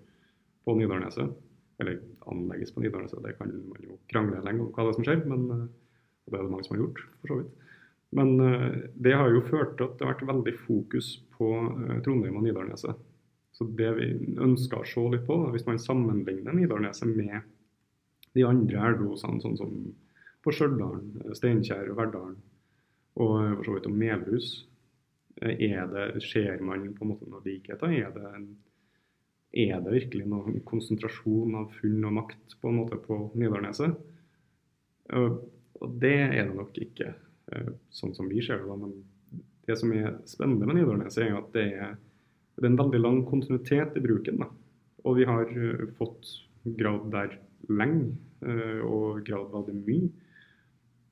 på 0.64 0.80
Nidarneset. 0.80 1.36
Eller 1.84 2.00
anlegges 2.32 2.72
på 2.72 2.80
Nidarneset, 2.84 3.20
det 3.24 3.36
kan 3.36 3.52
man 3.52 3.84
jo 3.84 4.00
krangle 4.12 4.40
lenge 4.44 4.64
om 4.64 4.72
hva 4.72 4.88
det 4.88 4.94
er 4.94 4.98
som 5.02 5.06
skjer. 5.08 5.26
Men 5.28 5.48
det 5.50 6.38
er 6.38 6.48
det 6.48 6.52
mange 6.52 6.64
som 6.64 6.78
har 6.78 6.86
gjort, 6.86 7.04
for 7.20 7.34
så 7.34 7.44
vidt. 7.44 7.68
Men 8.18 8.40
eh, 8.42 8.90
det 8.96 9.14
har 9.18 9.30
jo 9.34 9.46
ført 9.46 9.78
til 9.78 9.86
at 9.86 10.00
det 10.00 10.08
har 10.08 10.16
vært 10.16 10.28
veldig 10.32 10.56
fokus 10.66 11.14
på 11.38 11.54
eh, 11.54 12.02
Trondheim 12.06 12.40
og 12.40 12.46
Nidarneset. 12.48 13.06
Så 13.54 13.68
det 13.78 13.90
vi 13.98 14.12
ønsker 14.40 14.82
å 14.82 14.88
se 14.88 15.04
litt 15.14 15.26
på, 15.28 15.38
hvis 15.54 15.68
man 15.68 15.82
sammenligner 15.82 16.56
Nidarneset 16.56 17.10
med 17.12 17.42
de 18.38 18.46
andre 18.48 18.92
elvosene, 18.92 19.42
sånn 19.44 19.58
som 19.60 19.74
på 20.46 20.54
Stjørdal, 20.56 21.02
Steinkjer 21.36 21.90
og 21.92 22.00
Verdalen, 22.00 22.40
og 23.20 23.36
eh, 23.44 23.54
for 23.58 23.68
så 23.68 23.76
vidt 23.76 23.90
om 23.90 24.00
Melhus, 24.00 24.50
eh, 25.42 25.56
er 25.70 26.20
ser 26.24 26.64
man 26.66 26.88
på 26.96 27.06
en 27.06 27.14
måte 27.14 27.30
noen 27.30 27.46
likheter? 27.46 27.94
Er 27.94 28.14
det, 28.16 28.34
er 29.68 29.82
det 29.84 29.96
virkelig 29.98 30.28
noen 30.30 30.62
konsentrasjon 30.68 31.58
av 31.60 31.74
funn 31.80 32.06
og 32.08 32.16
makt 32.22 32.60
på 32.62 32.72
en 32.72 32.80
måte 32.82 33.02
på 33.04 33.22
Nidarneset? 33.36 33.98
Og, 35.20 35.42
det 36.00 36.16
er 36.26 36.42
det 36.44 36.56
nok 36.58 36.76
ikke, 36.76 37.14
eh, 37.14 37.29
sånn 37.94 38.14
som 38.18 38.30
vi 38.30 38.42
ser 38.46 38.62
det. 38.64 38.78
men 38.78 38.94
det 39.70 39.78
som 39.78 39.92
er 39.94 40.16
spennende 40.30 40.66
med 40.66 40.80
Nidarneset, 40.80 41.28
er 41.28 41.38
at 41.38 41.52
det 41.54 41.66
er, 41.78 41.98
det 42.58 42.66
er 42.66 42.72
en 42.72 42.80
veldig 42.80 43.02
lang 43.02 43.20
kontinuitet 43.30 43.98
i 44.00 44.04
bruken. 44.04 44.42
Da. 44.42 44.50
Og 45.06 45.20
vi 45.20 45.28
har 45.30 45.52
uh, 45.54 45.86
fått 46.00 46.32
grad 46.80 47.10
der 47.14 47.38
lenge, 47.70 48.16
uh, 48.46 48.82
og 48.88 49.22
grad 49.28 49.52
veldig 49.54 49.76
mye. 49.84 50.10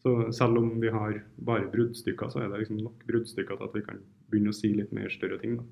Så 0.01 0.15
selv 0.33 0.61
om 0.61 0.71
vi 0.81 0.89
har 0.93 1.19
bare 1.45 1.69
bruddstykker, 1.73 2.31
så 2.31 2.41
er 2.41 2.51
det 2.51 2.63
liksom 2.63 2.79
nok 2.81 3.03
bruddstykker 3.09 3.57
til 3.57 3.67
at 3.67 3.75
vi 3.75 3.83
kan 3.85 4.01
begynne 4.31 4.53
å 4.53 4.57
si 4.57 4.71
litt 4.73 4.93
mer 4.95 5.11
større 5.13 5.39
ting. 5.41 5.57
Da. 5.59 5.67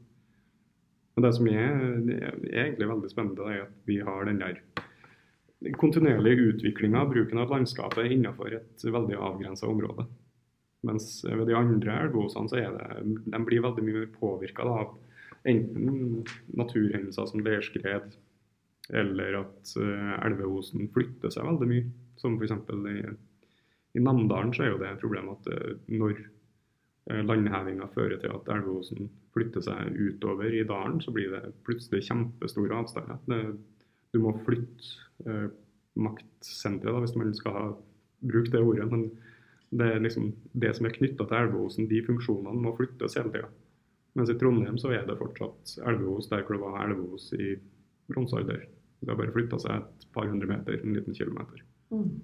Men 1.16 1.26
det 1.26 1.32
som 1.38 1.48
er, 1.48 1.78
det 2.06 2.18
er 2.20 2.66
egentlig 2.66 2.90
veldig 2.92 3.12
spennende, 3.12 3.48
er 3.50 3.66
at 3.66 3.76
vi 3.88 4.02
har 4.04 4.28
den 4.28 4.42
der 4.42 4.60
kontinuerlige 5.80 6.52
utviklinga 6.52 7.02
av 7.02 7.14
bruken 7.14 7.40
av 7.42 7.54
landskapet 7.54 8.12
innenfor 8.12 8.58
et 8.58 8.84
veldig 8.84 9.18
avgrensa 9.18 9.70
område. 9.72 10.06
Mens 10.86 11.10
ved 11.26 11.48
de 11.50 11.58
andre 11.58 11.98
elveosene 12.06 12.52
så 12.52 12.60
er 12.62 12.76
det, 12.76 13.02
de 13.26 13.42
blir 13.48 13.64
veldig 13.66 13.86
mye 13.86 14.06
påvirka 14.20 14.68
av 14.70 14.94
enten 15.50 16.24
naturhendelser 16.58 17.30
som 17.30 17.44
leirskred, 17.46 18.16
eller 18.94 19.40
at 19.42 19.76
uh, 19.82 20.16
elveosen 20.26 20.90
flytter 20.94 21.34
seg 21.34 21.48
veldig 21.48 21.70
mye. 21.70 21.86
Som 22.22 22.38
f.eks. 22.40 22.54
i, 22.54 23.02
i 23.98 24.04
Namdalen 24.04 24.54
så 24.56 24.66
er 24.66 24.74
jo 24.74 24.82
det 24.82 24.94
et 24.94 25.02
problem 25.02 25.34
at 25.34 25.50
uh, 25.52 25.72
når 25.90 26.18
uh, 26.22 27.22
landhevinga 27.26 27.90
fører 27.94 28.22
til 28.22 28.34
at 28.34 28.52
elveosen 28.58 29.10
flytter 29.36 29.66
seg 29.66 29.98
utover 30.00 30.54
i 30.54 30.64
dalen, 30.68 31.02
så 31.04 31.14
blir 31.14 31.34
det 31.34 31.54
plutselig 31.68 32.06
kjempestore 32.08 32.78
avstander. 32.78 33.56
Du 34.16 34.22
må 34.24 34.32
flytte 34.46 35.28
eh, 35.28 35.48
maktsenteret, 36.00 37.02
hvis 37.04 37.16
man 37.20 37.34
skal 37.36 37.56
ha, 37.58 37.64
bruke 38.24 38.54
det 38.54 38.62
ordet. 38.64 38.88
men 38.92 39.10
det 39.76 39.92
er 39.92 40.04
liksom 40.04 40.32
det 40.54 40.72
som 40.78 40.88
er 40.88 40.96
knytta 40.96 41.28
til 41.28 41.38
elveosen, 41.40 41.88
de 41.90 42.02
funksjonene 42.06 42.62
må 42.64 42.74
flyttes 42.78 43.18
hele 43.20 43.32
tida. 43.34 43.50
Mens 44.16 44.32
i 44.32 44.38
Trondheim 44.40 44.78
så 44.80 44.94
er 44.96 45.04
det 45.08 45.18
fortsatt 45.20 45.76
elveos 45.90 46.30
der 46.32 46.46
hvor 46.46 46.56
det 46.56 46.64
var 46.64 46.86
elveos 46.86 47.28
i 47.36 47.56
bronsealder. 48.12 48.62
Det 49.02 49.12
har 49.12 49.20
bare 49.20 49.34
flytta 49.36 49.60
seg 49.60 49.82
et 49.82 50.06
par 50.16 50.30
hundre 50.30 50.48
meter, 50.48 50.80
en 50.80 50.96
liten 50.96 51.18
kilometer. 51.18 51.66
Mm. 51.92 52.22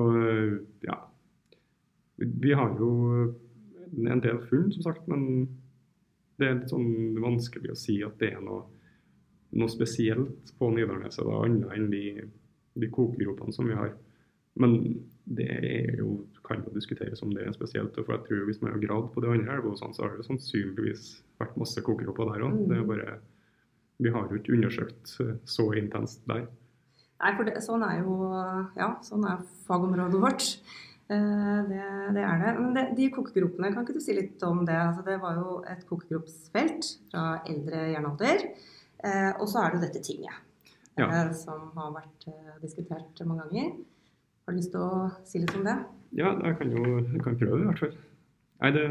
Og 0.00 0.14
ja 0.86 0.94
Vi 2.16 2.52
har 2.56 2.70
jo 2.78 2.92
en 3.92 4.22
del 4.22 4.38
funn, 4.46 4.70
som 4.72 4.86
sagt, 4.86 5.08
men 5.10 5.48
det 6.38 6.46
er 6.46 6.54
litt 6.60 6.70
sånn 6.72 7.18
vanskelig 7.20 7.74
å 7.74 7.78
si 7.78 7.98
at 8.06 8.14
det 8.22 8.30
er 8.36 8.40
noe, 8.44 8.62
noe 9.58 9.72
spesielt 9.72 10.54
på 10.58 10.70
Nidarneset, 10.72 11.26
annet 11.26 11.74
enn 11.74 11.90
de, 11.92 12.06
de 12.78 12.88
kokegropene 12.94 13.52
som 13.52 13.68
vi 13.68 13.76
har. 13.76 13.92
Men 14.60 14.78
det 15.24 15.48
er 15.48 15.98
jo, 16.00 16.26
kan 16.44 16.64
jo 16.66 16.72
diskuteres 16.74 17.22
om 17.24 17.30
det 17.32 17.46
er 17.46 17.54
spesielt. 17.56 17.94
for 17.96 18.12
jeg 18.12 18.24
tror 18.26 18.46
Hvis 18.48 18.62
man 18.62 18.72
har 18.72 18.82
gravd 18.82 19.12
på 19.14 19.22
de 19.24 19.30
andre 19.32 19.54
elvene, 19.56 19.76
så 19.78 20.02
har 20.02 20.16
det 20.16 20.26
sannsynligvis 20.26 21.22
vært 21.40 21.56
masse 21.56 21.80
kokeropper 21.80 22.32
der 22.32 22.46
òg. 22.48 22.58
Mm. 22.68 23.20
Vi 24.02 24.10
har 24.10 24.28
jo 24.28 24.40
ikke 24.40 24.56
undersøkt 24.56 25.16
så 25.44 25.72
intenst 25.78 26.26
der. 26.26 26.48
Nei, 27.22 27.34
for 27.38 27.46
det, 27.46 27.60
sånn 27.62 27.84
er 27.86 28.00
jo 28.02 28.16
ja, 28.74 28.96
sånn 29.06 29.24
er 29.30 29.44
fagområdet 29.68 30.20
vårt. 30.20 30.48
Eh, 31.12 31.58
det, 31.68 31.82
det, 32.16 32.22
er 32.24 32.40
det. 32.42 32.52
Men 32.58 32.76
det, 32.76 32.84
de 32.98 33.08
kokegropene, 33.14 33.72
kan 33.74 33.84
ikke 33.84 33.96
du 33.96 34.02
si 34.02 34.16
litt 34.16 34.42
om 34.46 34.64
det? 34.68 34.78
Altså, 34.78 35.04
det 35.06 35.18
var 35.22 35.38
jo 35.40 35.58
et 35.70 35.84
kokegropsfelt 35.88 36.88
fra 37.10 37.26
eldre 37.50 37.84
jernalder. 37.92 38.46
Eh, 39.02 39.30
og 39.36 39.46
så 39.50 39.62
er 39.62 39.72
det 39.72 39.78
jo 39.78 39.84
dette 39.86 40.04
tinget, 40.06 40.42
ja. 40.98 41.08
Eh, 41.08 41.32
som 41.36 41.70
har 41.76 41.94
vært 41.94 42.28
diskutert 42.62 43.22
mange 43.26 43.46
ganger. 43.46 43.72
Har 44.42 44.54
du 44.54 44.58
lyst 44.58 44.72
til 44.74 44.82
å 44.82 45.10
si 45.26 45.38
litt 45.38 45.54
om 45.54 45.66
det? 45.66 45.76
Ja, 46.18 46.32
jeg 46.34 46.56
kan 46.58 46.72
jo 46.74 46.96
jeg 46.98 47.22
kan 47.22 47.38
prøve 47.38 47.60
i 47.60 47.68
hvert 47.68 47.82
fall. 47.84 47.92
Nei, 48.62 48.70
det, 48.74 48.82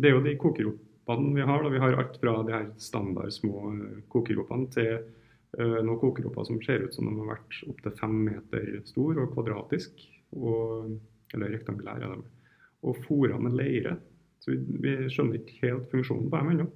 det, 0.00 0.08
er 0.08 0.14
jo 0.14 0.22
de 0.24 0.32
kokeropene 0.40 1.34
vi 1.36 1.44
har. 1.48 1.64
Da. 1.64 1.72
Vi 1.72 1.82
har 1.82 1.98
alt 2.00 2.16
fra 2.22 2.34
de 2.46 2.54
her 2.54 2.66
standard 2.80 3.34
små 3.34 3.68
eh, 3.74 4.00
kokeropene 4.12 4.70
til 4.72 4.90
uh, 4.96 5.78
noen 5.84 6.00
kokeroper 6.00 6.48
som 6.48 6.60
ser 6.64 6.86
ut 6.86 6.96
som 6.96 7.08
de 7.08 7.14
har 7.20 7.30
vært 7.34 7.60
opptil 7.68 7.96
fem 8.00 8.16
meter 8.30 8.72
stor 8.88 9.22
og 9.22 9.36
kvadratisk. 9.36 10.00
Og, 10.36 10.96
eller 11.36 11.52
rektangulære. 11.52 12.10
de. 12.16 12.50
Og 12.88 13.00
fôra 13.04 13.38
med 13.40 13.56
leire. 13.60 13.96
Så 14.40 14.54
vi, 14.54 14.60
vi, 14.80 14.98
skjønner 15.12 15.42
ikke 15.42 15.60
helt 15.64 15.88
funksjonen 15.92 16.28
på 16.32 16.40
dem 16.40 16.52
ennå. 16.54 16.70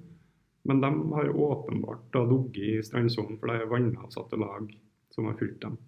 Men 0.69 0.81
de 0.83 0.89
har 1.17 1.33
åpenbart 1.33 2.21
ligget 2.29 2.65
i 2.67 2.81
strandsonen, 2.85 3.41
for 3.41 3.49
det 3.49 3.63
er 3.63 3.71
vannavsatte 3.71 4.37
lag 4.37 4.69
som 5.11 5.25
har 5.25 5.39
fulgt 5.39 5.63
dem 5.65 5.79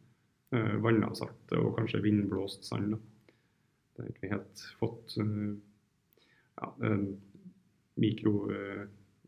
eh, 0.53 0.75
vannavsatte 0.83 1.59
og 1.59 1.77
kanskje 1.79 2.03
vindblåst 2.05 2.67
sand. 2.69 2.95
Da. 2.95 3.01
Det 3.93 4.03
har 4.03 4.11
ikke 4.13 4.33
helt 4.33 4.65
fått 4.79 5.17
eh, 5.21 5.47
ja, 6.61 6.93
mikro, 8.01 8.35
eh, 8.53 8.83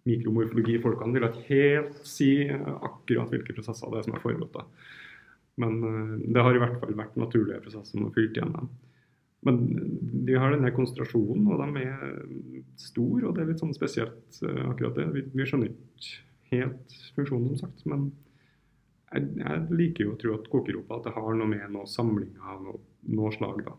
mikromorfologifolkene 0.05 1.17
vil 1.17 1.27
ikke 1.29 1.47
helt 1.49 2.05
si 2.07 2.31
akkurat 2.49 3.33
hvilke 3.33 3.55
prosesser 3.57 3.91
det 3.91 4.01
er 4.01 4.07
som 4.07 4.17
har 4.17 4.25
foregått. 4.25 4.55
da. 4.55 4.65
Men 5.61 5.83
eh, 5.83 6.17
det 6.33 6.43
har 6.43 6.55
i 6.55 6.61
hvert 6.61 6.81
fall 6.81 6.97
vært 6.97 7.19
naturlige 7.19 7.61
prosesser 7.63 7.95
som 7.95 8.07
har 8.07 8.15
fylt 8.17 8.37
igjen 8.37 8.55
dem. 8.55 8.69
Men 9.45 9.59
de 10.25 10.37
har 10.41 10.55
denne 10.55 10.71
konsentrasjonen, 10.73 11.45
og 11.53 11.59
de 11.61 11.83
er 11.85 12.13
store, 12.81 13.27
og 13.27 13.35
det 13.35 13.43
er 13.43 13.51
litt 13.51 13.61
sånn 13.61 13.75
spesielt 13.77 14.39
eh, 14.41 14.61
akkurat 14.65 14.97
det. 14.97 15.09
Vi, 15.13 15.25
vi 15.35 15.47
skjønner 15.47 15.69
ikke 15.71 16.55
helt 16.55 16.95
funksjonen, 17.17 17.51
som 17.53 17.67
sagt. 17.67 17.85
men 17.89 18.09
jeg, 19.13 19.31
jeg, 19.39 19.65
liker 19.71 20.05
jo 20.05 20.13
å 20.13 20.19
tro 20.21 20.35
at 20.35 20.49
kokeropa 20.51 20.99
at 20.99 21.07
det 21.07 21.15
har 21.15 21.37
noe 21.37 21.49
med 21.49 21.65
noen 21.73 21.89
samlinger 21.89 22.51
av 22.53 22.63
noe, 22.65 22.81
noe, 23.15 23.31
slag. 23.35 23.63
da. 23.67 23.75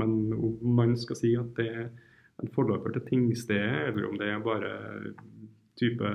Men 0.00 0.34
om 0.34 0.74
man 0.76 0.96
skal 1.00 1.18
si 1.18 1.34
at 1.38 1.52
det 1.58 1.68
er 1.70 1.84
en 2.42 2.50
forløper 2.54 2.96
til 2.96 3.06
tingstedet, 3.08 3.90
eller 3.90 4.08
om 4.08 4.18
det 4.18 4.30
er 4.30 4.42
bare 4.42 4.72
type 5.78 6.10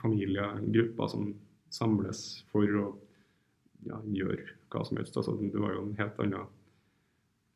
familier, 0.00 0.58
grupper 0.74 1.10
som 1.10 1.28
samles 1.70 2.22
for 2.50 2.80
å 2.80 2.86
ja, 3.86 4.00
gjøre 4.14 4.56
hva 4.70 4.82
som 4.86 4.98
helst. 5.00 5.18
Altså, 5.18 5.36
det 5.40 5.60
var 5.60 5.74
jo 5.74 5.84
en 5.86 5.98
helt 5.98 6.18
annen 6.22 6.48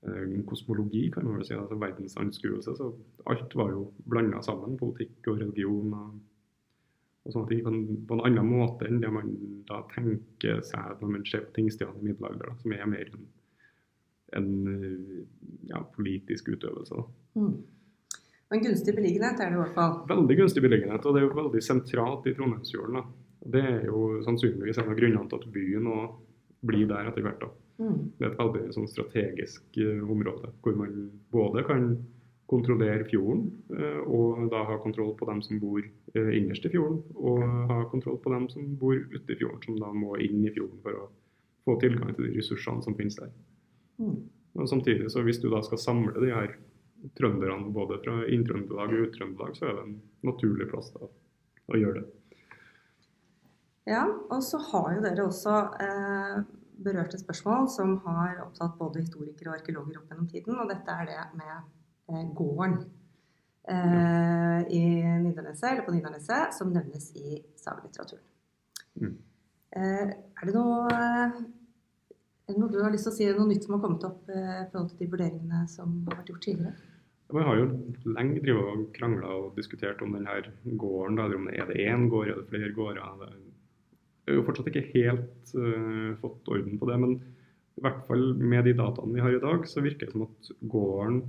eh, 0.06 0.36
kosmologi, 0.48 1.08
kan 1.14 1.26
man 1.26 1.40
vel 1.40 1.48
si. 1.48 1.56
altså 1.58 1.78
Verdensanskuelse. 1.80 2.76
Så 2.78 2.92
alt 3.30 3.56
var 3.58 3.74
jo 3.74 3.88
blanda 4.06 4.42
sammen. 4.46 4.78
Politikk 4.80 5.32
og 5.32 5.42
religion. 5.42 5.92
og 5.98 6.14
og 7.24 7.32
sånne 7.32 7.50
ting 7.50 7.62
på 7.64 7.72
en, 7.72 7.84
på 8.08 8.16
en, 8.16 8.24
annen 8.28 8.48
måte 8.50 8.88
enn 8.88 9.00
det 9.00 9.10
man 9.12 9.30
da 9.68 9.80
tenker 9.94 10.60
seg 10.66 11.00
når 11.00 11.12
man 11.14 11.24
ser 11.28 11.46
på 11.46 11.56
tingstedene 11.58 12.02
i 12.02 12.10
middelalder, 12.10 12.50
da, 12.50 12.56
som 12.60 12.74
er 12.76 12.90
mer 12.90 13.12
en, 13.14 13.28
en 14.40 14.50
ja, 15.70 15.80
politisk 15.96 16.52
utøvelse. 16.52 17.06
Mm. 17.40 17.54
En 18.54 18.62
gunstig 18.62 18.92
beliggenhet 18.94 19.40
er 19.40 19.50
det 19.50 19.56
i 19.56 19.62
hvert 19.62 19.76
fall? 19.76 19.96
Veldig 20.10 20.36
gunstig 20.42 20.62
beliggenhet, 20.62 21.06
og 21.06 21.16
det 21.16 21.22
er 21.22 21.26
jo 21.26 21.38
veldig 21.40 21.62
sentralt 21.64 22.28
i 22.28 22.34
Trondheimsfjorden. 22.36 23.00
Da. 23.00 23.48
Det 23.56 23.64
er 23.72 23.86
jo 23.88 24.04
sannsynligvis 24.26 24.78
en 24.82 24.92
av 24.92 24.98
grunnene 25.00 25.30
til 25.30 25.40
at 25.40 25.52
byen 25.54 25.88
blir 26.64 26.88
der 26.92 27.08
etter 27.08 27.24
hvert. 27.24 27.40
da. 27.40 27.48
Mm. 27.82 27.96
Det 28.18 28.28
er 28.28 28.34
et 28.34 28.42
veldig 28.42 28.74
sånn, 28.76 28.90
strategisk 28.90 29.80
uh, 29.80 30.04
område 30.12 30.52
hvor 30.62 30.76
man 30.78 31.08
både 31.34 31.64
kan 31.66 31.88
kontrollere 32.50 33.06
fjorden, 33.08 33.46
uh, 33.72 34.00
og 34.04 34.44
da 34.52 34.64
ha 34.68 34.78
kontroll 34.82 35.14
på 35.18 35.28
dem 35.30 35.40
som 35.44 35.60
bor 35.62 35.80
uh, 35.80 36.30
innerst 36.36 36.66
i 36.68 36.72
fjorden, 36.74 37.00
og 37.16 37.44
ha 37.70 37.80
kontroll 37.92 38.20
på 38.22 38.32
dem 38.34 38.48
som 38.52 38.74
bor 38.80 38.96
ute 38.96 39.32
i 39.32 39.38
fjorden, 39.38 39.62
som 39.64 39.80
da 39.80 39.92
må 39.96 40.18
inn 40.20 40.44
i 40.44 40.52
fjorden 40.52 40.80
for 40.84 41.04
å 41.04 41.08
få 41.64 41.78
tilgang 41.80 42.12
til 42.12 42.28
de 42.28 42.36
ressursene 42.36 42.84
som 42.84 42.96
finnes 42.98 43.16
der. 43.18 43.32
Mm. 44.02 44.18
Og 44.54 44.68
samtidig, 44.68 45.10
så 45.10 45.22
Hvis 45.22 45.40
du 45.42 45.48
da 45.50 45.62
skal 45.62 45.78
samle 45.78 46.20
de 46.20 46.30
her 46.30 46.56
trønderne 47.18 47.72
både 47.72 47.98
fra 48.04 48.20
Inn-Trøndelag 48.32 48.92
og 48.92 49.08
Ut-Trøndelag, 49.08 49.56
så 49.56 49.68
er 49.68 49.78
det 49.78 49.86
en 49.86 49.96
naturlig 50.24 50.68
plass 50.70 50.92
da, 50.94 51.08
å 51.68 51.80
gjøre 51.80 52.02
det. 52.02 52.40
Ja, 53.90 54.04
og 54.32 54.40
så 54.44 54.60
har 54.70 54.94
jo 54.94 55.02
dere 55.04 55.26
også 55.26 55.56
eh, 55.84 56.36
berørte 56.84 57.20
spørsmål 57.20 57.68
som 57.72 57.98
har 58.06 58.40
opptatt 58.46 58.78
både 58.78 59.02
historikere 59.02 59.50
og 59.50 59.58
arkeologer 59.58 60.00
opp 60.00 60.12
gjennom 60.12 60.30
tiden, 60.30 60.56
og 60.56 60.70
dette 60.72 60.94
er 60.94 61.10
det 61.10 61.24
med 61.36 61.50
eh, 61.52 61.66
gården 62.06 62.78
eh, 63.68 64.60
i 64.76 64.84
Nidarneset, 65.22 65.70
eller 65.72 65.86
på 65.86 65.94
Nidarneset, 65.94 66.54
som 66.54 66.72
nevnes 66.72 67.10
i 67.16 67.38
sagelitteraturen. 67.56 68.24
Mm. 69.00 69.14
Eh, 69.76 70.08
er 70.14 70.48
det 70.48 70.54
noe 70.54 70.88
er 72.44 72.52
det 72.52 72.60
noe 72.60 72.68
du 72.68 72.82
har 72.84 72.92
lyst 72.92 73.08
til 73.08 73.12
å 73.12 73.16
si, 73.16 73.28
noe 73.32 73.48
nytt 73.48 73.64
som 73.64 73.78
har 73.78 73.84
kommet 73.86 74.04
opp 74.04 74.28
eh, 74.28 74.66
forhold 74.72 74.90
til 74.90 75.00
de 75.00 75.08
vurderingene 75.14 75.62
som 75.72 75.94
har 76.08 76.18
vært 76.20 76.34
gjort 76.34 76.44
tidligere? 76.44 76.90
Vi 77.34 77.44
har 77.46 77.56
jo 77.56 77.68
lenge 78.12 78.42
drevet 78.44 78.66
og 78.68 78.82
krangla 78.94 79.30
og 79.38 79.54
diskutert 79.56 80.02
om 80.04 80.12
denne 80.12 80.34
gården. 80.76 81.16
Da, 81.16 81.24
om 81.32 81.48
det 81.48 81.56
Er 81.56 81.70
det 81.70 81.86
én 81.88 82.04
gård, 82.12 82.28
er 82.28 82.36
det 82.36 82.50
flere 82.50 82.74
gårder? 82.76 83.00
Vi 83.24 84.32
har 84.32 84.36
jo 84.38 84.44
fortsatt 84.44 84.68
ikke 84.70 84.84
helt 84.92 85.54
uh, 85.56 86.12
fått 86.20 86.52
orden 86.52 86.76
på 86.78 86.90
det. 86.90 86.98
Men 87.00 87.16
i 87.80 87.82
hvert 87.82 88.04
fall 88.06 88.26
med 88.36 88.68
de 88.68 88.76
dataene 88.76 89.16
vi 89.16 89.24
har 89.24 89.34
i 89.34 89.40
dag, 89.40 89.64
så 89.66 89.82
virker 89.82 90.06
det 90.06 90.12
som 90.12 90.26
at 90.28 90.52
gården 90.60 91.22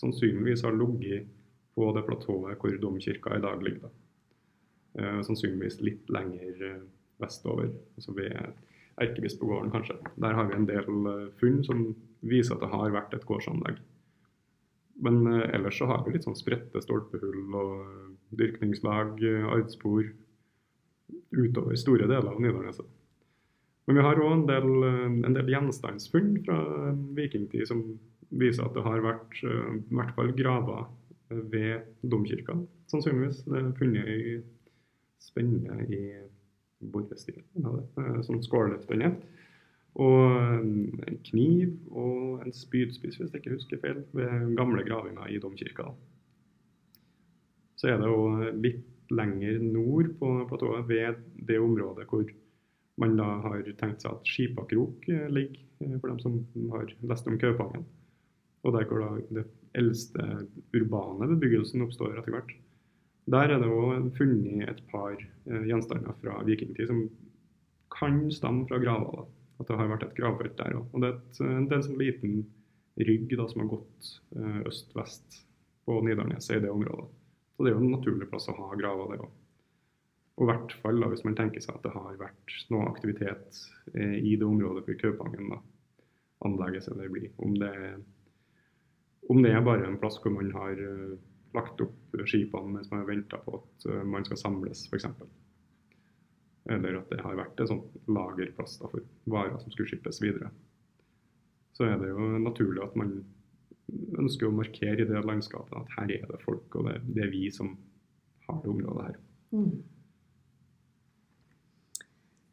sannsynligvis 0.00 0.64
har 0.66 0.76
ligget 0.76 1.28
på 1.74 1.90
det 1.96 2.04
platået 2.06 2.58
hvor 2.60 2.78
domkirka 2.82 3.36
i 3.36 3.42
dag 3.42 3.62
ligger. 3.62 3.88
Da. 3.88 5.22
sannsynligvis 5.26 5.80
litt 5.82 6.10
lenger 6.12 6.60
eh, 6.62 6.82
vestover, 7.18 7.72
altså 7.96 8.14
ved 8.14 8.36
Erkebispegården 9.02 9.72
kanskje. 9.74 9.96
Der 10.22 10.34
har 10.34 10.46
vi 10.46 10.54
en 10.54 10.68
del 10.68 11.08
eh, 11.10 11.32
funn 11.40 11.64
som 11.66 11.88
viser 12.20 12.54
at 12.54 12.62
det 12.62 12.70
har 12.70 12.94
vært 12.94 13.14
et 13.16 13.26
gårdsanlegg. 13.26 13.80
Men 15.02 15.26
eh, 15.26 15.48
ellers 15.56 15.78
så 15.78 15.88
har 15.90 16.04
vi 16.04 16.14
litt 16.14 16.26
sånn 16.26 16.38
spredte 16.38 16.82
stolpehull 16.82 17.56
og 17.58 17.72
eh, 17.82 18.12
dyrkningslag, 18.38 19.18
eh, 19.18 19.48
ardspor 19.56 20.12
utover 21.34 21.74
store 21.78 22.06
deler 22.06 22.30
av 22.30 22.38
Nidarneset. 22.42 22.86
Men 23.84 23.98
vi 23.98 24.04
har 24.06 24.20
òg 24.22 24.32
en, 24.32 24.46
del, 24.48 24.70
eh, 24.88 25.32
del 25.40 25.50
gjenstandsfunn 25.52 26.36
fra 26.46 26.60
eh, 26.62 27.02
vikingtid 27.18 27.66
som 27.68 27.82
viser 28.38 28.66
at 28.66 28.74
det 28.76 28.84
har 28.84 29.04
vært 29.04 29.40
eh, 29.46 29.76
i 29.78 29.98
hvert 29.98 30.14
fall 30.16 30.32
graver 30.38 30.86
eh, 31.30 31.42
ved 31.52 32.08
domkirka, 32.10 32.56
sannsynligvis. 32.90 33.44
Det 33.48 33.60
er 33.60 33.74
funnet 33.78 34.10
i 34.10 34.38
spenne 35.22 35.78
i 35.88 36.02
borrestilen, 36.94 37.46
eh, 37.64 38.20
sånn 38.26 38.42
skålespenne. 38.44 39.14
Og 40.04 40.24
en 41.06 41.20
kniv 41.28 41.76
og 41.94 42.42
en 42.42 42.54
spydspiss, 42.54 43.20
hvis 43.20 43.30
jeg 43.30 43.44
ikke 43.44 43.54
husker 43.54 43.82
feil, 43.82 44.02
ved 44.16 44.56
gamle 44.58 44.82
gravinger 44.86 45.30
i 45.30 45.38
domkirka. 45.42 45.92
Så 47.78 47.92
er 47.92 48.00
det 48.00 48.08
jo 48.10 48.24
litt 48.58 48.82
lenger 49.14 49.60
nord 49.62 50.08
på 50.18 50.32
platået, 50.50 50.88
ved 50.88 51.20
det 51.46 51.60
området 51.62 52.08
hvor 52.10 52.26
man 52.98 53.14
da 53.18 53.28
har 53.44 53.62
tenkt 53.78 54.02
seg 54.02 54.16
at 54.16 54.26
Skipakrok 54.30 55.06
ligger, 55.30 55.62
for 56.00 56.10
dem 56.10 56.18
som 56.22 56.40
har 56.72 56.90
lest 57.06 57.30
om 57.30 57.38
Kaupangen. 57.38 57.86
Og 58.64 58.76
der 58.76 58.88
hvor 58.88 59.18
det 59.34 59.44
eldste 59.76 60.46
urbane 60.74 61.28
bebyggelsen 61.34 61.84
oppstår 61.84 62.18
etter 62.18 62.34
hvert. 62.34 62.52
Der 63.30 63.52
er 63.52 63.60
det 63.60 63.70
òg 63.72 64.10
funnet 64.18 64.68
et 64.68 64.82
par 64.90 65.14
eh, 65.16 65.64
gjenstander 65.68 66.16
fra 66.20 66.40
vikingtid 66.44 66.90
som 66.90 67.06
kan 67.94 68.26
stamme 68.32 68.66
fra 68.68 68.80
graver. 68.82 69.26
At 69.60 69.68
det 69.68 69.78
har 69.78 69.90
vært 69.92 70.04
et 70.08 70.16
gravfelt 70.18 70.56
der 70.58 70.76
òg. 70.78 70.88
Og 70.92 71.04
det 71.04 71.10
er, 71.10 71.18
et, 71.20 71.40
det 71.40 71.72
er 71.72 71.78
en 71.78 71.86
sånn 71.88 72.00
liten 72.00 72.36
rygg 73.08 73.32
da, 73.36 73.46
som 73.50 73.64
har 73.64 73.72
gått 73.76 74.10
eh, 74.36 74.60
øst-vest 74.68 75.40
på 75.84 76.00
Nidarneset 76.04 76.58
i 76.58 76.64
det 76.64 76.72
området. 76.72 77.08
Så 77.54 77.64
det 77.64 77.70
er 77.70 77.76
jo 77.76 77.84
en 77.84 77.94
naturlig 77.94 78.28
plass 78.30 78.50
å 78.50 78.56
ha 78.58 78.74
graver 78.78 79.14
der 79.14 79.24
òg. 79.24 79.40
Og 80.34 80.42
i 80.42 80.50
hvert 80.50 80.72
fall 80.82 80.98
da, 80.98 81.08
hvis 81.12 81.22
man 81.26 81.36
tenker 81.38 81.62
seg 81.62 81.76
at 81.76 81.84
det 81.86 81.92
har 81.94 82.16
vært 82.18 82.54
noe 82.74 82.88
aktivitet 82.90 83.60
eh, 83.94 84.18
i 84.18 84.34
det 84.34 84.46
området 84.46 84.82
hvor 84.86 84.98
Kaupangen 85.00 85.52
anlegges 86.44 86.90
eller 86.90 87.12
blir. 87.12 87.30
Om 87.38 87.54
det, 87.60 87.74
om 89.28 89.42
det 89.42 89.52
er 89.54 89.64
bare 89.64 89.86
en 89.88 89.98
plass 90.00 90.18
hvor 90.22 90.34
man 90.34 90.50
har 90.54 90.80
eh, 90.80 91.14
lagt 91.54 91.80
opp 91.84 92.18
skipene 92.28 92.74
mens 92.74 92.90
man 92.90 93.02
har 93.02 93.10
venta 93.10 93.40
på 93.44 93.56
at 93.60 93.86
eh, 93.88 94.02
man 94.08 94.26
skal 94.26 94.40
samles, 94.40 94.86
f.eks. 94.90 95.06
Eller 96.74 96.98
at 97.00 97.10
det 97.12 97.22
har 97.24 97.38
vært 97.38 97.60
en 97.60 97.70
sånn 97.70 97.82
lagerplass 98.08 98.78
da, 98.80 98.90
for 98.92 99.04
varer 99.30 99.56
som 99.60 99.72
skulle 99.72 99.90
skippes 99.90 100.20
videre. 100.24 100.50
Så 101.76 101.88
er 101.88 101.98
det 102.00 102.12
jo 102.12 102.28
naturlig 102.40 102.84
at 102.84 102.94
man 102.98 103.18
ønsker 104.18 104.48
å 104.48 104.54
markere 104.54 105.04
i 105.04 105.08
det 105.08 105.24
landskapet 105.26 105.74
at 105.76 105.98
her 105.98 106.14
er 106.14 106.28
det 106.30 106.44
folk, 106.44 106.78
og 106.78 106.88
det, 106.88 107.00
det 107.16 107.26
er 107.26 107.34
vi 107.34 107.48
som 107.52 107.74
har 108.46 108.62
det 108.62 108.72
området 108.72 109.10
her. 109.10 109.18
Mm. 109.54 109.74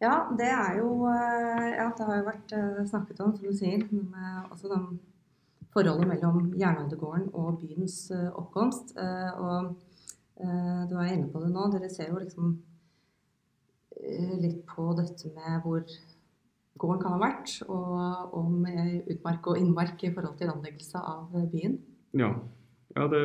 Ja, 0.01 0.15
det 0.33 0.49
er 0.49 0.77
jo 0.79 1.05
eh, 1.05 1.67
Ja, 1.77 1.87
det 1.95 2.05
har 2.07 2.19
jo 2.19 2.27
vært 2.27 2.53
snakket 2.89 3.21
om, 3.23 3.35
som 3.37 3.47
du 3.47 3.55
sier, 3.55 3.85
med 3.91 4.51
også 4.51 4.71
den 4.71 4.99
forholdet 5.73 6.09
mellom 6.09 6.51
jernaldergården 6.59 7.29
og 7.37 7.59
byens 7.61 7.97
eh, 8.11 8.29
oppkomst. 8.35 8.95
Eh, 8.99 9.31
Og 9.39 9.75
eh, 10.41 10.81
du 10.89 10.95
er 10.97 11.13
inne 11.13 11.29
på 11.31 11.43
det 11.43 11.51
nå. 11.53 11.67
Dere 11.73 11.91
ser 11.91 12.11
jo 12.11 12.21
liksom 12.21 12.59
litt 14.41 14.63
på 14.65 14.87
dette 14.97 15.29
med 15.35 15.59
hvor 15.61 15.83
gården 16.81 17.01
kan 17.03 17.13
ha 17.13 17.19
vært, 17.21 17.51
og 17.69 18.31
om 18.39 18.63
utmark 18.65 19.49
og 19.51 19.59
innmark 19.59 20.01
i 20.07 20.09
forhold 20.15 20.39
til 20.39 20.49
anleggelse 20.49 20.97
av 20.97 21.35
byen. 21.51 21.75
Ja, 22.17 22.31
ja 22.95 23.05
det, 23.11 23.19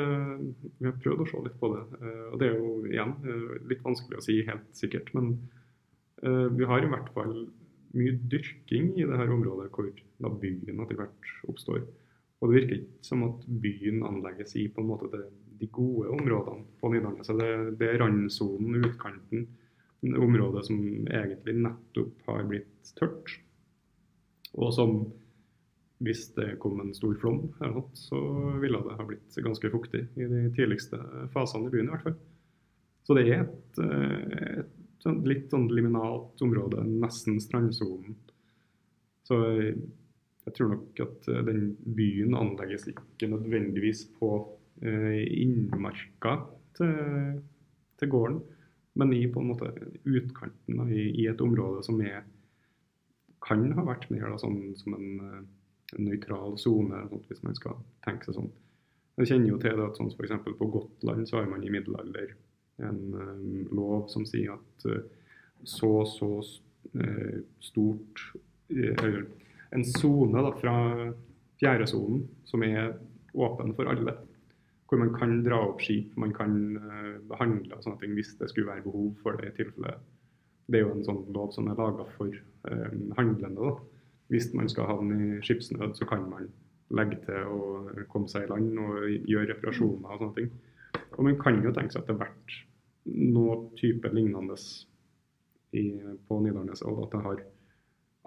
vi 0.76 0.90
har 0.90 0.98
prøvd 1.00 1.22
å 1.22 1.28
se 1.30 1.40
litt 1.46 1.56
på 1.62 1.70
det. 1.72 1.84
Og 2.28 2.36
det 2.42 2.50
er 2.50 2.58
jo 2.58 2.74
igjen 2.90 3.14
litt 3.70 3.86
vanskelig 3.86 4.18
å 4.20 4.26
si 4.26 4.36
helt 4.44 4.68
sikkert. 4.76 5.14
Men 5.16 5.32
vi 6.58 6.68
har 6.68 6.84
i 6.84 6.92
hvert 6.92 7.08
fall 7.16 7.46
mye 7.96 8.18
dyrking 8.34 8.92
i 8.98 9.06
det 9.08 9.22
her 9.22 9.32
området 9.32 9.70
hvor 9.72 9.88
da 9.94 10.34
byen 10.42 10.84
etter 10.84 11.00
hvert 11.00 11.32
oppstår. 11.48 11.86
Virker 12.56 12.80
ikke 12.80 13.06
som 13.06 13.24
at 13.26 13.44
byen 13.46 14.02
anlegges 14.06 14.56
i 14.56 14.66
på 14.72 14.82
en 14.82 14.90
måte 14.90 15.10
det, 15.12 15.26
de 15.60 15.68
gode 15.72 16.10
områdene 16.12 16.66
på 16.80 16.90
Nidarneset. 16.92 17.38
Det, 17.40 17.52
det 17.80 17.92
er 17.92 18.00
randsonen, 18.02 18.80
utkanten, 18.84 19.46
området 20.06 20.66
som 20.68 20.80
egentlig 21.08 21.56
nettopp 21.64 22.26
har 22.28 22.44
blitt 22.48 22.92
tørt. 22.98 23.32
Og 24.56 24.72
som 24.76 24.98
hvis 26.04 26.26
det 26.36 26.58
kom 26.60 26.80
en 26.80 26.94
stor 26.94 27.14
flom, 27.20 27.46
så 27.96 28.18
ville 28.60 28.80
det 28.84 28.96
ha 28.98 29.04
blitt 29.08 29.36
ganske 29.40 29.70
fuktig 29.72 30.02
i 30.16 30.28
de 30.28 30.42
tidligste 30.56 31.00
fasene 31.32 31.70
i 31.70 31.72
byen. 31.72 31.88
i 31.88 31.94
hvert 31.94 32.04
fall. 32.04 32.18
Så 33.06 33.16
det 33.16 33.24
er 33.30 33.46
et, 33.46 33.78
et 33.80 34.74
sånn 35.02 35.22
litt 35.24 35.48
sånn 35.52 35.70
liminalt 35.72 36.42
område, 36.44 36.84
nesten 36.84 37.38
strandsonen. 37.40 38.18
Så 39.24 39.38
jeg 40.46 40.54
tror 40.54 40.72
nok 40.74 41.02
at 41.02 41.28
eh, 41.32 41.42
den 41.48 41.72
byen 41.96 42.36
anlegges 42.38 42.86
ikke 42.92 43.30
nødvendigvis 43.32 44.06
på 44.20 44.30
eh, 44.82 45.24
innmarka 45.42 46.38
til, 46.78 47.40
til 47.98 48.12
gården, 48.12 48.40
men 48.96 49.12
i 49.12 49.26
på 49.28 49.42
en 49.42 49.50
måte 49.52 49.72
utkanten, 50.06 50.78
da, 50.78 50.86
i, 50.88 51.10
i 51.22 51.26
et 51.30 51.42
område 51.42 51.82
som 51.86 52.00
er, 52.00 52.22
kan 53.46 53.66
ha 53.76 53.84
vært 53.86 54.08
mer 54.12 54.28
da, 54.30 54.38
sånn, 54.40 54.70
som 54.78 54.94
en 54.96 55.26
eh, 55.26 55.42
nøytral 56.02 56.56
sone, 56.60 57.02
hvis 57.28 57.42
man 57.46 57.58
skal 57.58 57.78
tenke 58.06 58.28
seg 58.28 58.38
sånn. 58.38 58.54
Jeg 59.16 59.30
kjenner 59.30 59.54
jo 59.54 59.58
til 59.60 59.78
det 59.78 59.84
at 59.86 59.98
sånn 59.98 60.12
eksempel 60.12 60.54
på 60.58 60.68
Gotland 60.68 61.28
så 61.28 61.40
har 61.40 61.48
man 61.48 61.64
i 61.64 61.72
middelalder 61.72 62.34
en 62.84 62.98
um, 63.16 63.62
lov 63.72 64.10
som 64.12 64.26
sier 64.28 64.52
at 64.52 64.84
uh, 64.90 64.98
så 65.64 66.04
så 66.10 66.28
uh, 66.44 67.38
stort 67.64 68.20
uh, 68.68 69.22
en 69.76 69.84
sone 69.86 70.42
fra 70.60 70.76
fjerdesonen 71.60 72.24
som 72.48 72.64
er 72.66 72.96
åpen 73.36 73.74
for 73.76 73.92
alle. 73.92 74.16
Hvor 74.86 75.00
man 75.02 75.12
kan 75.16 75.40
dra 75.44 75.58
opp 75.66 75.82
skip, 75.82 76.12
man 76.16 76.32
kan 76.34 76.52
behandle 77.28 77.74
og 77.74 77.82
sånne 77.84 78.00
ting 78.00 78.14
hvis 78.16 78.36
det 78.40 78.48
skulle 78.52 78.70
være 78.70 78.86
behov 78.86 79.10
for 79.22 79.38
det 79.40 79.50
i 79.50 79.56
tilfelle. 79.58 79.96
Det 80.66 80.80
er 80.80 80.86
jo 80.86 80.94
en 80.94 81.06
sånn 81.06 81.24
lov 81.34 81.52
som 81.54 81.68
er 81.70 81.78
laga 81.78 82.06
for 82.16 82.32
handlende. 83.18 83.54
da 83.58 83.74
hvis 84.28 84.54
man 84.54 84.68
skal 84.68 84.88
havne 84.90 85.16
i 85.16 85.42
skipsnød, 85.42 85.94
så 85.94 86.06
kan 86.06 86.24
man 86.30 86.48
legge 86.96 87.18
til 87.26 87.50
å 87.50 87.60
komme 88.10 88.30
seg 88.30 88.46
i 88.46 88.50
land 88.50 88.78
og 88.78 89.06
gjøre 89.26 89.52
reparasjoner 89.52 90.14
og 90.14 90.22
sånne 90.22 90.38
ting. 90.38 90.50
Og 91.16 91.26
man 91.28 91.38
kan 91.40 91.60
jo 91.62 91.74
tenke 91.74 91.94
seg 91.94 92.02
at 92.02 92.08
det 92.10 92.16
har 92.16 92.26
vært 92.26 92.56
noe 93.36 93.58
type 93.78 94.10
lignende 94.14 94.56
i, 95.76 95.84
på 96.26 96.40
Nidarnes, 96.42 96.82
og 96.86 97.04
at 97.06 97.14
det 97.14 97.22
har, 97.26 97.44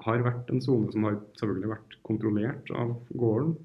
har 0.06 0.26
vært 0.26 0.52
en 0.54 0.64
sone 0.64 0.92
som 0.94 1.06
har 1.08 1.20
selvfølgelig 1.40 1.72
vært 1.74 1.96
kontrollert 2.08 2.72
av 2.76 2.96
gården, 3.20 3.56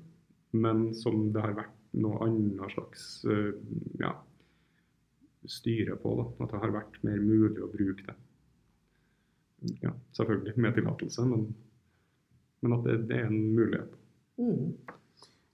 men 0.64 0.86
som 0.98 1.28
det 1.34 1.42
har 1.42 1.56
vært 1.58 1.74
noe 1.98 2.18
annet 2.26 2.74
slags 2.74 3.04
ja, 4.00 4.12
styre 5.46 5.98
på. 6.02 6.14
Da. 6.18 6.26
At 6.44 6.54
det 6.54 6.62
har 6.64 6.74
vært 6.74 6.98
mer 7.06 7.20
mulig 7.22 7.62
å 7.62 7.70
bruke 7.70 8.06
det. 8.06 8.16
Ja, 9.80 9.94
selvfølgelig 10.16 10.58
med 10.60 10.74
tillatelse, 10.76 11.24
men 11.30 11.46
men 12.64 12.78
at 12.78 12.84
det, 12.88 12.98
det 13.08 13.16
er 13.20 13.26
en 13.28 13.54
mulighet. 13.54 13.96
Mm. 14.40 14.72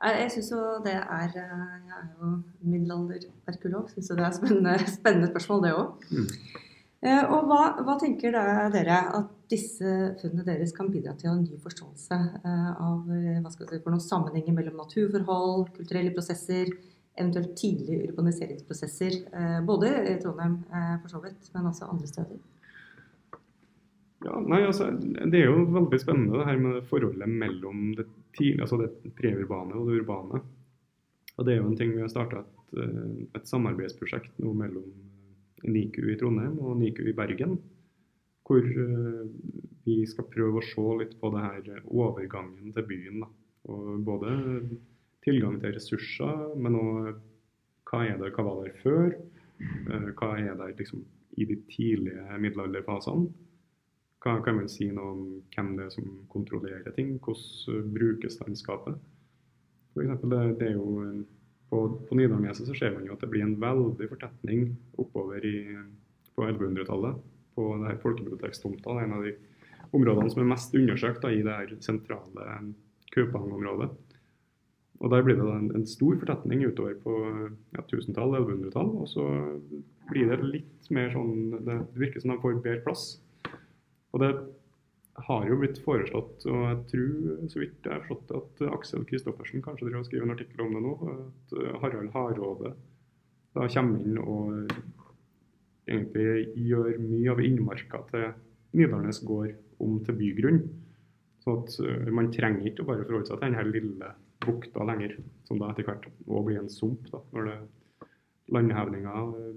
Jeg, 0.01 0.31
syns 0.33 0.51
jo 0.55 0.61
det 0.85 0.95
er 0.97 1.33
Jeg 1.35 1.97
er 1.97 2.05
jo 2.17 2.29
middelalderarkeolog, 2.63 3.91
syns 3.91 4.11
jo 4.11 4.17
det 4.17 4.27
er 4.29 4.37
spennende, 4.37 4.75
spennende 4.99 5.31
spørsmål, 5.33 5.65
det 5.65 5.73
òg. 5.75 6.05
Mm. 6.15 6.29
Eh, 7.01 7.23
og 7.33 7.49
hva, 7.49 7.63
hva 7.81 7.97
tenker 8.01 8.35
dere 8.35 8.99
at 9.17 9.31
disse 9.51 9.93
funnene 10.21 10.45
deres 10.45 10.75
kan 10.77 10.91
bidra 10.93 11.15
til 11.19 11.31
en 11.33 11.43
ny 11.47 11.57
forståelse 11.63 12.19
eh, 12.45 12.71
av 12.77 13.09
hva 13.09 13.53
skal 13.55 13.71
si, 13.71 13.81
for 13.81 13.95
noen 13.95 14.05
sammenhenger 14.05 14.57
mellom 14.57 14.83
naturforhold, 14.83 15.71
kulturelle 15.79 16.13
prosesser, 16.15 16.69
eventuelt 17.17 17.57
tidlige 17.59 18.11
urbaniseringsprosesser, 18.11 19.19
eh, 19.33 19.59
både 19.67 19.95
i 20.13 20.17
Trondheim 20.21 20.61
for 21.03 21.09
så 21.13 21.25
vidt, 21.25 21.51
men 21.57 21.73
også 21.73 21.89
andre 21.91 22.11
steder? 22.11 22.41
Ja, 24.21 24.37
nei, 24.45 24.61
altså, 24.67 24.91
Det 25.01 25.39
er 25.39 25.49
jo 25.49 25.65
veldig 25.73 26.01
spennende 26.01 26.41
det 26.41 26.49
her 26.49 26.59
med 26.61 26.83
forholdet 26.89 27.29
mellom 27.29 27.95
det, 27.97 28.07
altså 28.61 28.83
det 28.83 28.91
preurbane 29.17 29.77
og 29.77 29.89
det 29.89 30.03
urbane. 30.03 30.43
Og 31.39 31.47
Det 31.47 31.55
er 31.55 31.63
jo 31.63 31.71
en 31.71 31.79
ting 31.79 31.95
vi 31.95 32.03
har 32.03 32.13
starta 32.13 32.43
et, 32.43 32.75
eh, 32.77 33.39
et, 33.39 33.47
samarbeidsprosjekt 33.49 34.37
nå 34.45 34.53
mellom 34.53 34.85
eh, 34.85 35.10
NIKU 35.67 36.07
i 36.13 36.17
Trondheim 36.21 36.59
og 36.63 36.79
NIKU 36.81 37.05
i 37.11 37.17
Bergen. 37.17 37.59
Hvor 38.47 38.67
eh, 38.67 39.27
vi 39.87 40.01
skal 40.11 40.29
prøve 40.33 40.61
å 40.61 40.67
se 40.67 40.87
litt 41.03 41.17
på 41.21 41.31
det 41.35 41.45
her 41.45 41.85
overgangen 41.87 42.75
til 42.77 42.89
byen. 42.89 43.25
Da. 43.25 43.31
Og 43.71 44.05
både 44.07 44.35
tilgang 45.25 45.61
til 45.63 45.77
ressurser, 45.77 46.47
men 46.57 46.79
òg 46.81 47.11
hva 47.91 48.05
er 48.07 48.21
det, 48.21 48.31
hva 48.37 48.45
var 48.47 48.61
der 48.65 48.77
før? 48.85 49.15
Hva 50.17 50.35
er 50.39 50.55
der 50.57 50.77
liksom 50.79 51.03
i 51.41 51.45
de 51.45 51.57
tidlige 51.71 52.39
middelalderfasene. 52.39 53.31
Hva 54.21 54.37
kan 54.45 54.59
man 54.59 54.69
si 54.69 54.91
noe 54.93 55.13
om 55.15 55.21
hvem 55.55 55.71
det 55.79 55.87
er 55.87 55.93
som 55.95 56.09
kontrollerer 56.33 56.93
ting? 56.97 57.15
Hvordan 57.25 57.93
brukes 57.95 58.37
landskapet? 58.43 58.99
For 59.95 60.05
eksempel, 60.05 60.35
det, 60.35 60.59
det 60.61 60.67
er 60.69 60.77
jo 60.77 61.23
På, 61.71 61.85
på 62.09 62.19
Nidarneset 62.19 62.67
ser 62.75 62.97
man 62.97 63.07
jo 63.07 63.15
at 63.15 63.23
det 63.23 63.31
blir 63.31 63.47
en 63.47 63.59
veldig 63.63 64.09
fortetning 64.11 64.73
oppover 64.99 65.45
i, 65.47 65.57
på 66.35 66.47
1100-tallet. 66.49 67.21
På 67.55 67.71
det 67.79 67.93
her 67.93 68.03
folkebibliotekstomta. 68.03 68.95
Det 68.95 69.03
er 69.05 69.09
en 69.09 69.17
av 69.19 69.27
de 69.27 69.35
områdene 69.97 70.31
som 70.33 70.43
er 70.43 70.51
mest 70.51 70.75
undersøkt 70.75 71.23
da, 71.23 71.33
i 71.35 71.45
det 71.47 71.57
her 71.57 71.75
sentrale 71.85 72.47
Kaupang-området. 73.15 73.91
Og 75.01 75.11
Der 75.11 75.23
blir 75.25 75.39
det 75.39 75.47
en, 75.49 75.71
en, 75.75 75.87
stor 75.89 76.19
fortetning 76.21 76.67
utover 76.67 76.99
på 77.01 77.15
ja, 77.73 77.81
1000-tall, 77.87 78.35
1100-tall. 78.37 78.91
Og 79.01 79.09
så 79.09 79.25
blir 80.11 80.29
det 80.29 80.43
litt 80.45 80.91
mer 80.93 81.13
sånn 81.15 81.63
Det 81.65 81.79
virker 81.97 82.21
som 82.21 82.35
de 82.35 82.41
får 82.43 82.61
bedre 82.61 82.85
plass. 82.85 83.07
Og 84.13 84.21
det 84.21 84.35
har 85.15 85.49
jo 85.49 85.59
blitt 85.61 85.81
foreslått, 85.85 86.47
og 86.49 86.61
jeg 86.65 86.79
tror 86.93 87.49
så 87.53 87.61
vidt 87.61 87.87
jeg 87.87 87.93
har 87.93 88.07
forstått 88.07 88.37
at 88.39 88.63
Aksel 88.71 89.05
Kristoffersen 89.09 89.65
kanskje 89.65 89.89
driver 89.89 90.05
og 90.05 90.09
skriver 90.09 90.29
en 90.29 90.35
artikkel 90.37 90.63
om 90.65 90.77
det 90.77 90.83
nå, 90.85 90.95
at 91.17 91.55
Harald 91.83 92.13
Hardråde 92.15 92.75
da 93.57 93.67
kommer 93.67 94.05
inn 94.05 94.19
og 94.23 94.71
egentlig 95.91 96.53
gjør 96.69 96.93
mye 97.03 97.33
av 97.33 97.43
innmarka 97.43 98.03
til 98.13 98.29
Nidarnes 98.79 99.21
gård 99.27 99.57
om 99.83 99.99
til 100.07 100.19
bygrunn. 100.21 100.63
Så 101.41 101.57
at 101.57 101.77
uh, 101.83 102.11
man 102.15 102.31
trenger 102.35 102.69
ikke 102.69 102.87
bare 102.87 103.07
forholde 103.07 103.31
seg 103.31 103.41
til 103.41 103.47
denne 103.49 103.67
lille 103.73 104.15
bukta 104.45 104.87
lenger, 104.89 105.17
som 105.49 105.61
da 105.61 105.73
etter 105.73 105.89
hvert 105.89 106.07
òg 106.29 106.47
blir 106.47 106.61
en 106.61 106.73
sump, 106.73 107.09
da, 107.13 107.21
når 107.35 107.51
landhevninga 108.55 109.15
uh, 109.33 109.55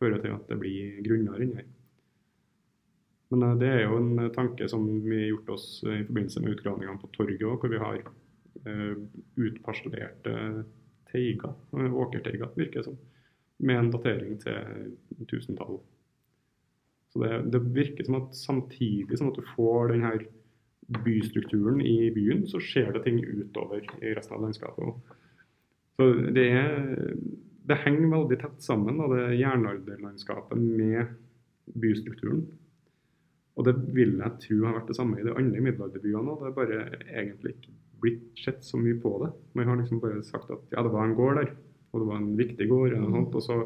fører 0.00 0.22
til 0.24 0.34
at 0.34 0.48
det 0.50 0.58
blir 0.60 1.02
grunner 1.06 1.44
inni 1.44 1.60
her. 1.60 1.68
Men 3.32 3.44
uh, 3.44 3.54
det 3.60 3.68
er 3.74 3.84
jo 3.84 3.98
en 4.00 4.30
tanke 4.34 4.68
som 4.70 4.86
vi 5.04 5.22
har 5.24 5.30
gjort 5.32 5.54
oss 5.56 5.68
i 5.84 6.00
forbindelse 6.06 6.42
med 6.44 6.56
utgravningene 6.56 7.02
på 7.02 7.12
torget 7.16 7.44
òg, 7.44 7.60
hvor 7.60 7.74
vi 7.74 7.82
har 7.84 8.02
utparsellerte 9.38 10.32
teiger, 11.08 11.52
åkerteiger, 11.72 12.50
virker 12.56 12.80
det 12.80 12.84
som, 12.88 12.96
med 13.64 13.78
en 13.78 13.90
datering 13.94 14.34
til 14.42 15.26
tusentall. 15.30 15.78
Så 17.12 17.22
det, 17.22 17.30
det, 17.52 17.60
virker 17.74 18.04
som 18.04 18.18
at 18.20 18.34
samtidig 18.36 19.18
som 19.18 19.30
at 19.30 19.38
du 19.38 19.46
får 19.54 19.94
denne 19.94 20.12
bystrukturen 21.04 21.80
i 21.84 22.10
byen, 22.14 22.44
så 22.48 22.60
skjer 22.60 22.92
det 22.96 23.04
ting 23.06 23.20
utover 23.24 23.84
i 24.02 24.12
resten 24.16 24.36
av 24.36 24.44
landskapet. 24.44 25.16
Så 25.98 26.08
det, 26.36 26.46
er, 26.54 27.16
det 27.68 27.80
henger 27.84 28.12
veldig 28.12 28.38
tett 28.40 28.62
sammen, 28.64 29.00
da, 29.00 29.08
det 29.12 29.40
jernalderlandskapet 29.40 30.60
med 30.60 31.16
bystrukturen. 31.74 32.46
Og 33.58 33.66
det 33.66 33.74
vil 33.94 34.14
jeg 34.20 34.38
tro 34.44 34.60
har 34.62 34.76
vært 34.76 34.92
det 34.92 34.96
samme 34.98 35.18
i 35.18 35.26
de 35.26 35.34
andre 35.34 35.62
middelalderbyene. 35.64 36.34
òg. 36.34 36.44
det 36.44 36.48
er 36.48 36.58
bare 36.58 36.78
egentlig 37.10 37.54
ikke 37.56 37.74
blitt 37.98 38.38
sett 38.38 38.62
så 38.62 38.78
mye 38.78 39.00
på 39.02 39.16
det. 39.24 39.32
Man 39.58 39.66
har 39.66 39.80
liksom 39.80 40.00
bare 40.02 40.22
sagt 40.22 40.52
at 40.54 40.62
ja, 40.70 40.84
det 40.86 40.94
var 40.94 41.08
en 41.08 41.16
gård 41.18 41.40
der, 41.40 41.50
og 41.90 42.00
det 42.00 42.08
var 42.12 42.22
en 42.22 42.36
viktig 42.38 42.68
gård, 42.70 42.94
og, 42.94 43.10
sånt, 43.16 43.34
og 43.34 43.42
så 43.42 43.58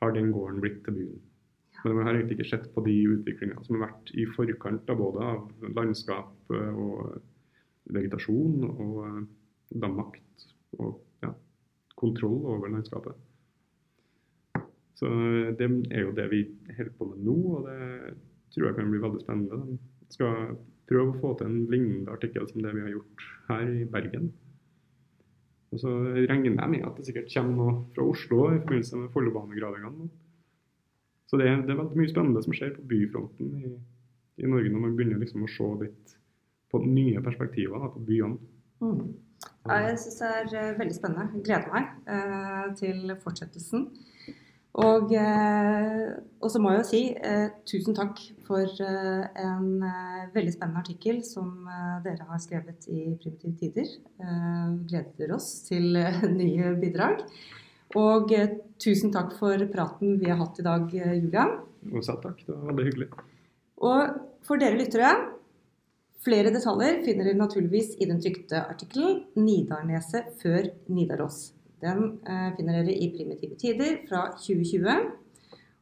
har 0.00 0.16
den 0.16 0.32
gården 0.32 0.64
blitt 0.64 0.80
til 0.86 0.96
byen. 0.96 1.22
Men 1.84 1.98
man 1.98 2.06
har 2.06 2.16
egentlig 2.16 2.38
ikke 2.38 2.48
sett 2.54 2.70
på 2.72 2.80
de 2.86 2.94
utviklingene 3.12 3.64
som 3.66 3.76
har 3.76 3.90
vært 3.90 4.12
i 4.16 4.24
forkant 4.32 4.88
av 4.88 5.00
både 5.02 5.28
av 5.34 5.68
landskap 5.76 6.52
og 6.54 7.20
vegetasjon 7.92 8.64
og 8.70 9.00
eh, 9.04 9.18
da 9.82 9.90
makt 9.92 10.46
og 10.78 11.02
ja, 11.20 11.34
kontroll 12.00 12.40
over 12.54 12.72
landskapet. 12.72 13.18
Så 14.96 15.10
eh, 15.10 15.50
det 15.58 15.68
er 15.92 16.06
jo 16.06 16.14
det 16.16 16.30
vi 16.32 16.46
holder 16.70 16.94
på 16.96 17.10
med 17.10 17.26
nå, 17.26 17.36
og 17.58 17.68
det 17.68 18.14
tror 18.54 18.68
jeg 18.68 18.78
kan 18.78 18.90
bli 18.92 19.02
veldig 19.02 19.22
spennende. 19.24 19.78
Jeg 20.04 20.16
skal 20.16 20.56
prøve 20.88 21.12
å 21.12 21.20
få 21.20 21.34
til 21.38 21.50
en 21.50 21.60
lignende 21.72 22.12
artikkel 22.14 22.48
som 22.50 22.64
det 22.64 22.74
vi 22.76 22.84
har 22.84 22.92
gjort 22.94 23.28
her 23.50 23.70
i 23.72 23.86
Bergen. 23.90 24.32
Og 25.74 25.80
så 25.82 25.90
regner 26.30 26.52
jeg 26.52 26.70
med 26.70 26.84
at 26.86 26.98
det 26.98 27.08
sikkert 27.08 27.32
kommer 27.34 27.56
noe 27.58 27.78
fra 27.96 28.06
Oslo 28.06 28.44
i 28.52 28.60
forbindelse 28.60 29.00
med 29.00 29.10
Follobanegravingene. 29.14 30.10
Så 31.30 31.40
det, 31.40 31.48
det, 31.66 31.72
er 31.72 31.80
veldig 31.80 31.98
mye 31.98 32.12
spennende 32.12 32.42
som 32.44 32.54
skjer 32.54 32.76
på 32.76 32.84
byfronten 32.92 33.54
i, 33.58 33.72
i 34.44 34.50
Norge 34.50 34.70
når 34.70 34.84
man 34.84 34.94
begynner 34.94 35.22
liksom 35.22 35.46
å 35.46 35.50
se 35.50 35.70
litt 35.80 36.14
på 36.70 36.82
nye 36.84 37.22
perspektiver 37.24 37.80
da, 37.80 37.90
på 37.90 38.02
byene. 38.06 38.38
Mm. 38.84 39.14
Ja, 39.64 39.78
jeg 39.88 39.98
syns 40.02 40.20
det 40.20 40.30
er 40.30 40.52
uh, 40.52 40.78
veldig 40.78 40.96
spennende. 40.96 41.42
Gleder 41.46 41.70
meg 41.72 41.90
eh, 42.12 42.66
til 42.78 43.14
fortsettelsen. 43.22 43.86
Og, 44.74 45.12
uh, 45.14 46.08
og, 46.40 46.48
så 46.50 46.58
må 46.58 46.72
jeg 46.72 46.80
jo 46.80 46.86
si 46.88 47.02
tusen 47.70 47.94
takk 47.94 48.18
for 48.46 48.66
en 48.82 49.68
veldig 50.34 50.54
spennende 50.56 50.82
artikkel 50.82 51.20
som 51.24 51.68
dere 52.02 52.26
har 52.26 52.40
skrevet 52.42 52.88
i 52.90 53.12
Primitive 53.22 53.54
Tider. 53.60 53.92
gleder 54.90 55.36
oss 55.36 55.52
til 55.68 55.94
nye 56.40 56.74
bidrag. 56.82 57.22
Og 57.98 58.32
eh, 58.34 58.56
tusen 58.82 59.12
takk 59.14 59.36
for 59.38 59.60
praten 59.70 60.18
vi 60.18 60.30
har 60.30 60.40
hatt 60.40 60.58
i 60.58 60.66
dag, 60.66 60.88
eh, 60.98 61.16
Julian. 61.20 61.56
Og 61.92 62.04
selv 62.04 62.22
takk. 62.24 62.42
Det 62.42 62.54
var 62.54 62.70
veldig 62.72 62.86
hyggelig. 62.88 63.08
Og 63.84 64.16
for 64.46 64.60
dere 64.60 64.78
lyttere, 64.78 65.12
flere 66.24 66.52
detaljer 66.54 67.02
finner 67.04 67.28
dere 67.28 67.38
naturligvis 67.38 67.94
i 68.00 68.08
den 68.10 68.22
trykte 68.22 68.64
artikkelen 68.64 69.22
'Nidarneset 69.36 70.34
før 70.40 70.72
Nidaros'. 70.88 71.52
Den 71.84 72.16
eh, 72.24 72.48
finner 72.56 72.80
dere 72.80 72.96
i 72.96 73.10
Primitive 73.12 73.58
tider 73.60 74.00
fra 74.08 74.30
2020. 74.40 75.12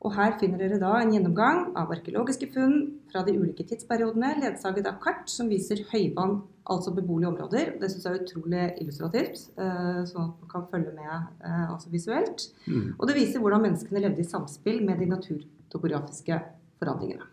Og 0.03 0.15
her 0.17 0.35
finner 0.41 0.59
dere 0.59 0.81
da 0.83 0.97
en 0.99 1.13
gjennomgang 1.15 1.77
av 1.79 1.93
arkeologiske 1.95 2.49
funn 2.51 2.79
fra 3.13 3.23
de 3.27 3.37
ulike 3.39 3.63
tidsperiodene, 3.69 4.33
ledsaget 4.43 4.89
av 4.91 4.97
kart 5.03 5.31
som 5.31 5.51
viser 5.53 5.85
høyvann, 5.93 6.41
altså 6.73 6.95
beboelige 6.97 7.31
områder. 7.31 7.75
Det 7.79 7.91
syns 7.91 8.09
jeg 8.09 8.17
er 8.17 8.25
utrolig 8.25 8.65
illustrativt, 8.83 9.45
eh, 9.55 10.01
sånn 10.11 10.27
at 10.27 10.41
man 10.43 10.51
kan 10.51 10.67
følge 10.73 10.95
med 10.97 11.13
eh, 11.15 11.69
altså 11.69 11.93
visuelt. 11.93 12.49
Mm. 12.67 12.89
Og 12.97 13.07
det 13.07 13.19
viser 13.21 13.45
hvordan 13.45 13.63
menneskene 13.69 14.03
levde 14.03 14.25
i 14.25 14.27
samspill 14.27 14.83
med 14.89 14.99
de 14.99 15.11
naturtopografiske 15.13 16.41
forandringene. 16.83 17.29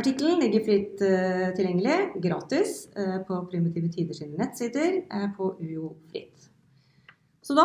Artikkelen 0.00 0.40
ligger 0.40 0.62
fritt 0.64 1.02
tilgjengelig, 1.58 2.22
gratis, 2.24 2.86
på 3.28 3.40
Primitive 3.50 3.90
Tider 3.92 4.16
sine 4.16 4.38
nettsider 4.40 5.02
på 5.36 5.50
UiO 5.60 5.90
Fritt. 6.08 6.49
Så 7.40 7.56
da 7.56 7.64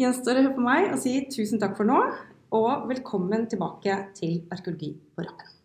gjenstår 0.00 0.40
det 0.40 0.48
for 0.50 0.64
meg 0.66 0.90
å 0.90 0.98
si 0.98 1.14
tusen 1.30 1.60
takk 1.62 1.76
for 1.78 1.86
nå 1.86 1.98
og 2.58 2.88
velkommen 2.90 3.46
tilbake 3.50 3.94
til 4.18 4.40
Arkeologi 4.50 4.90
på 5.14 5.22
rappen. 5.22 5.61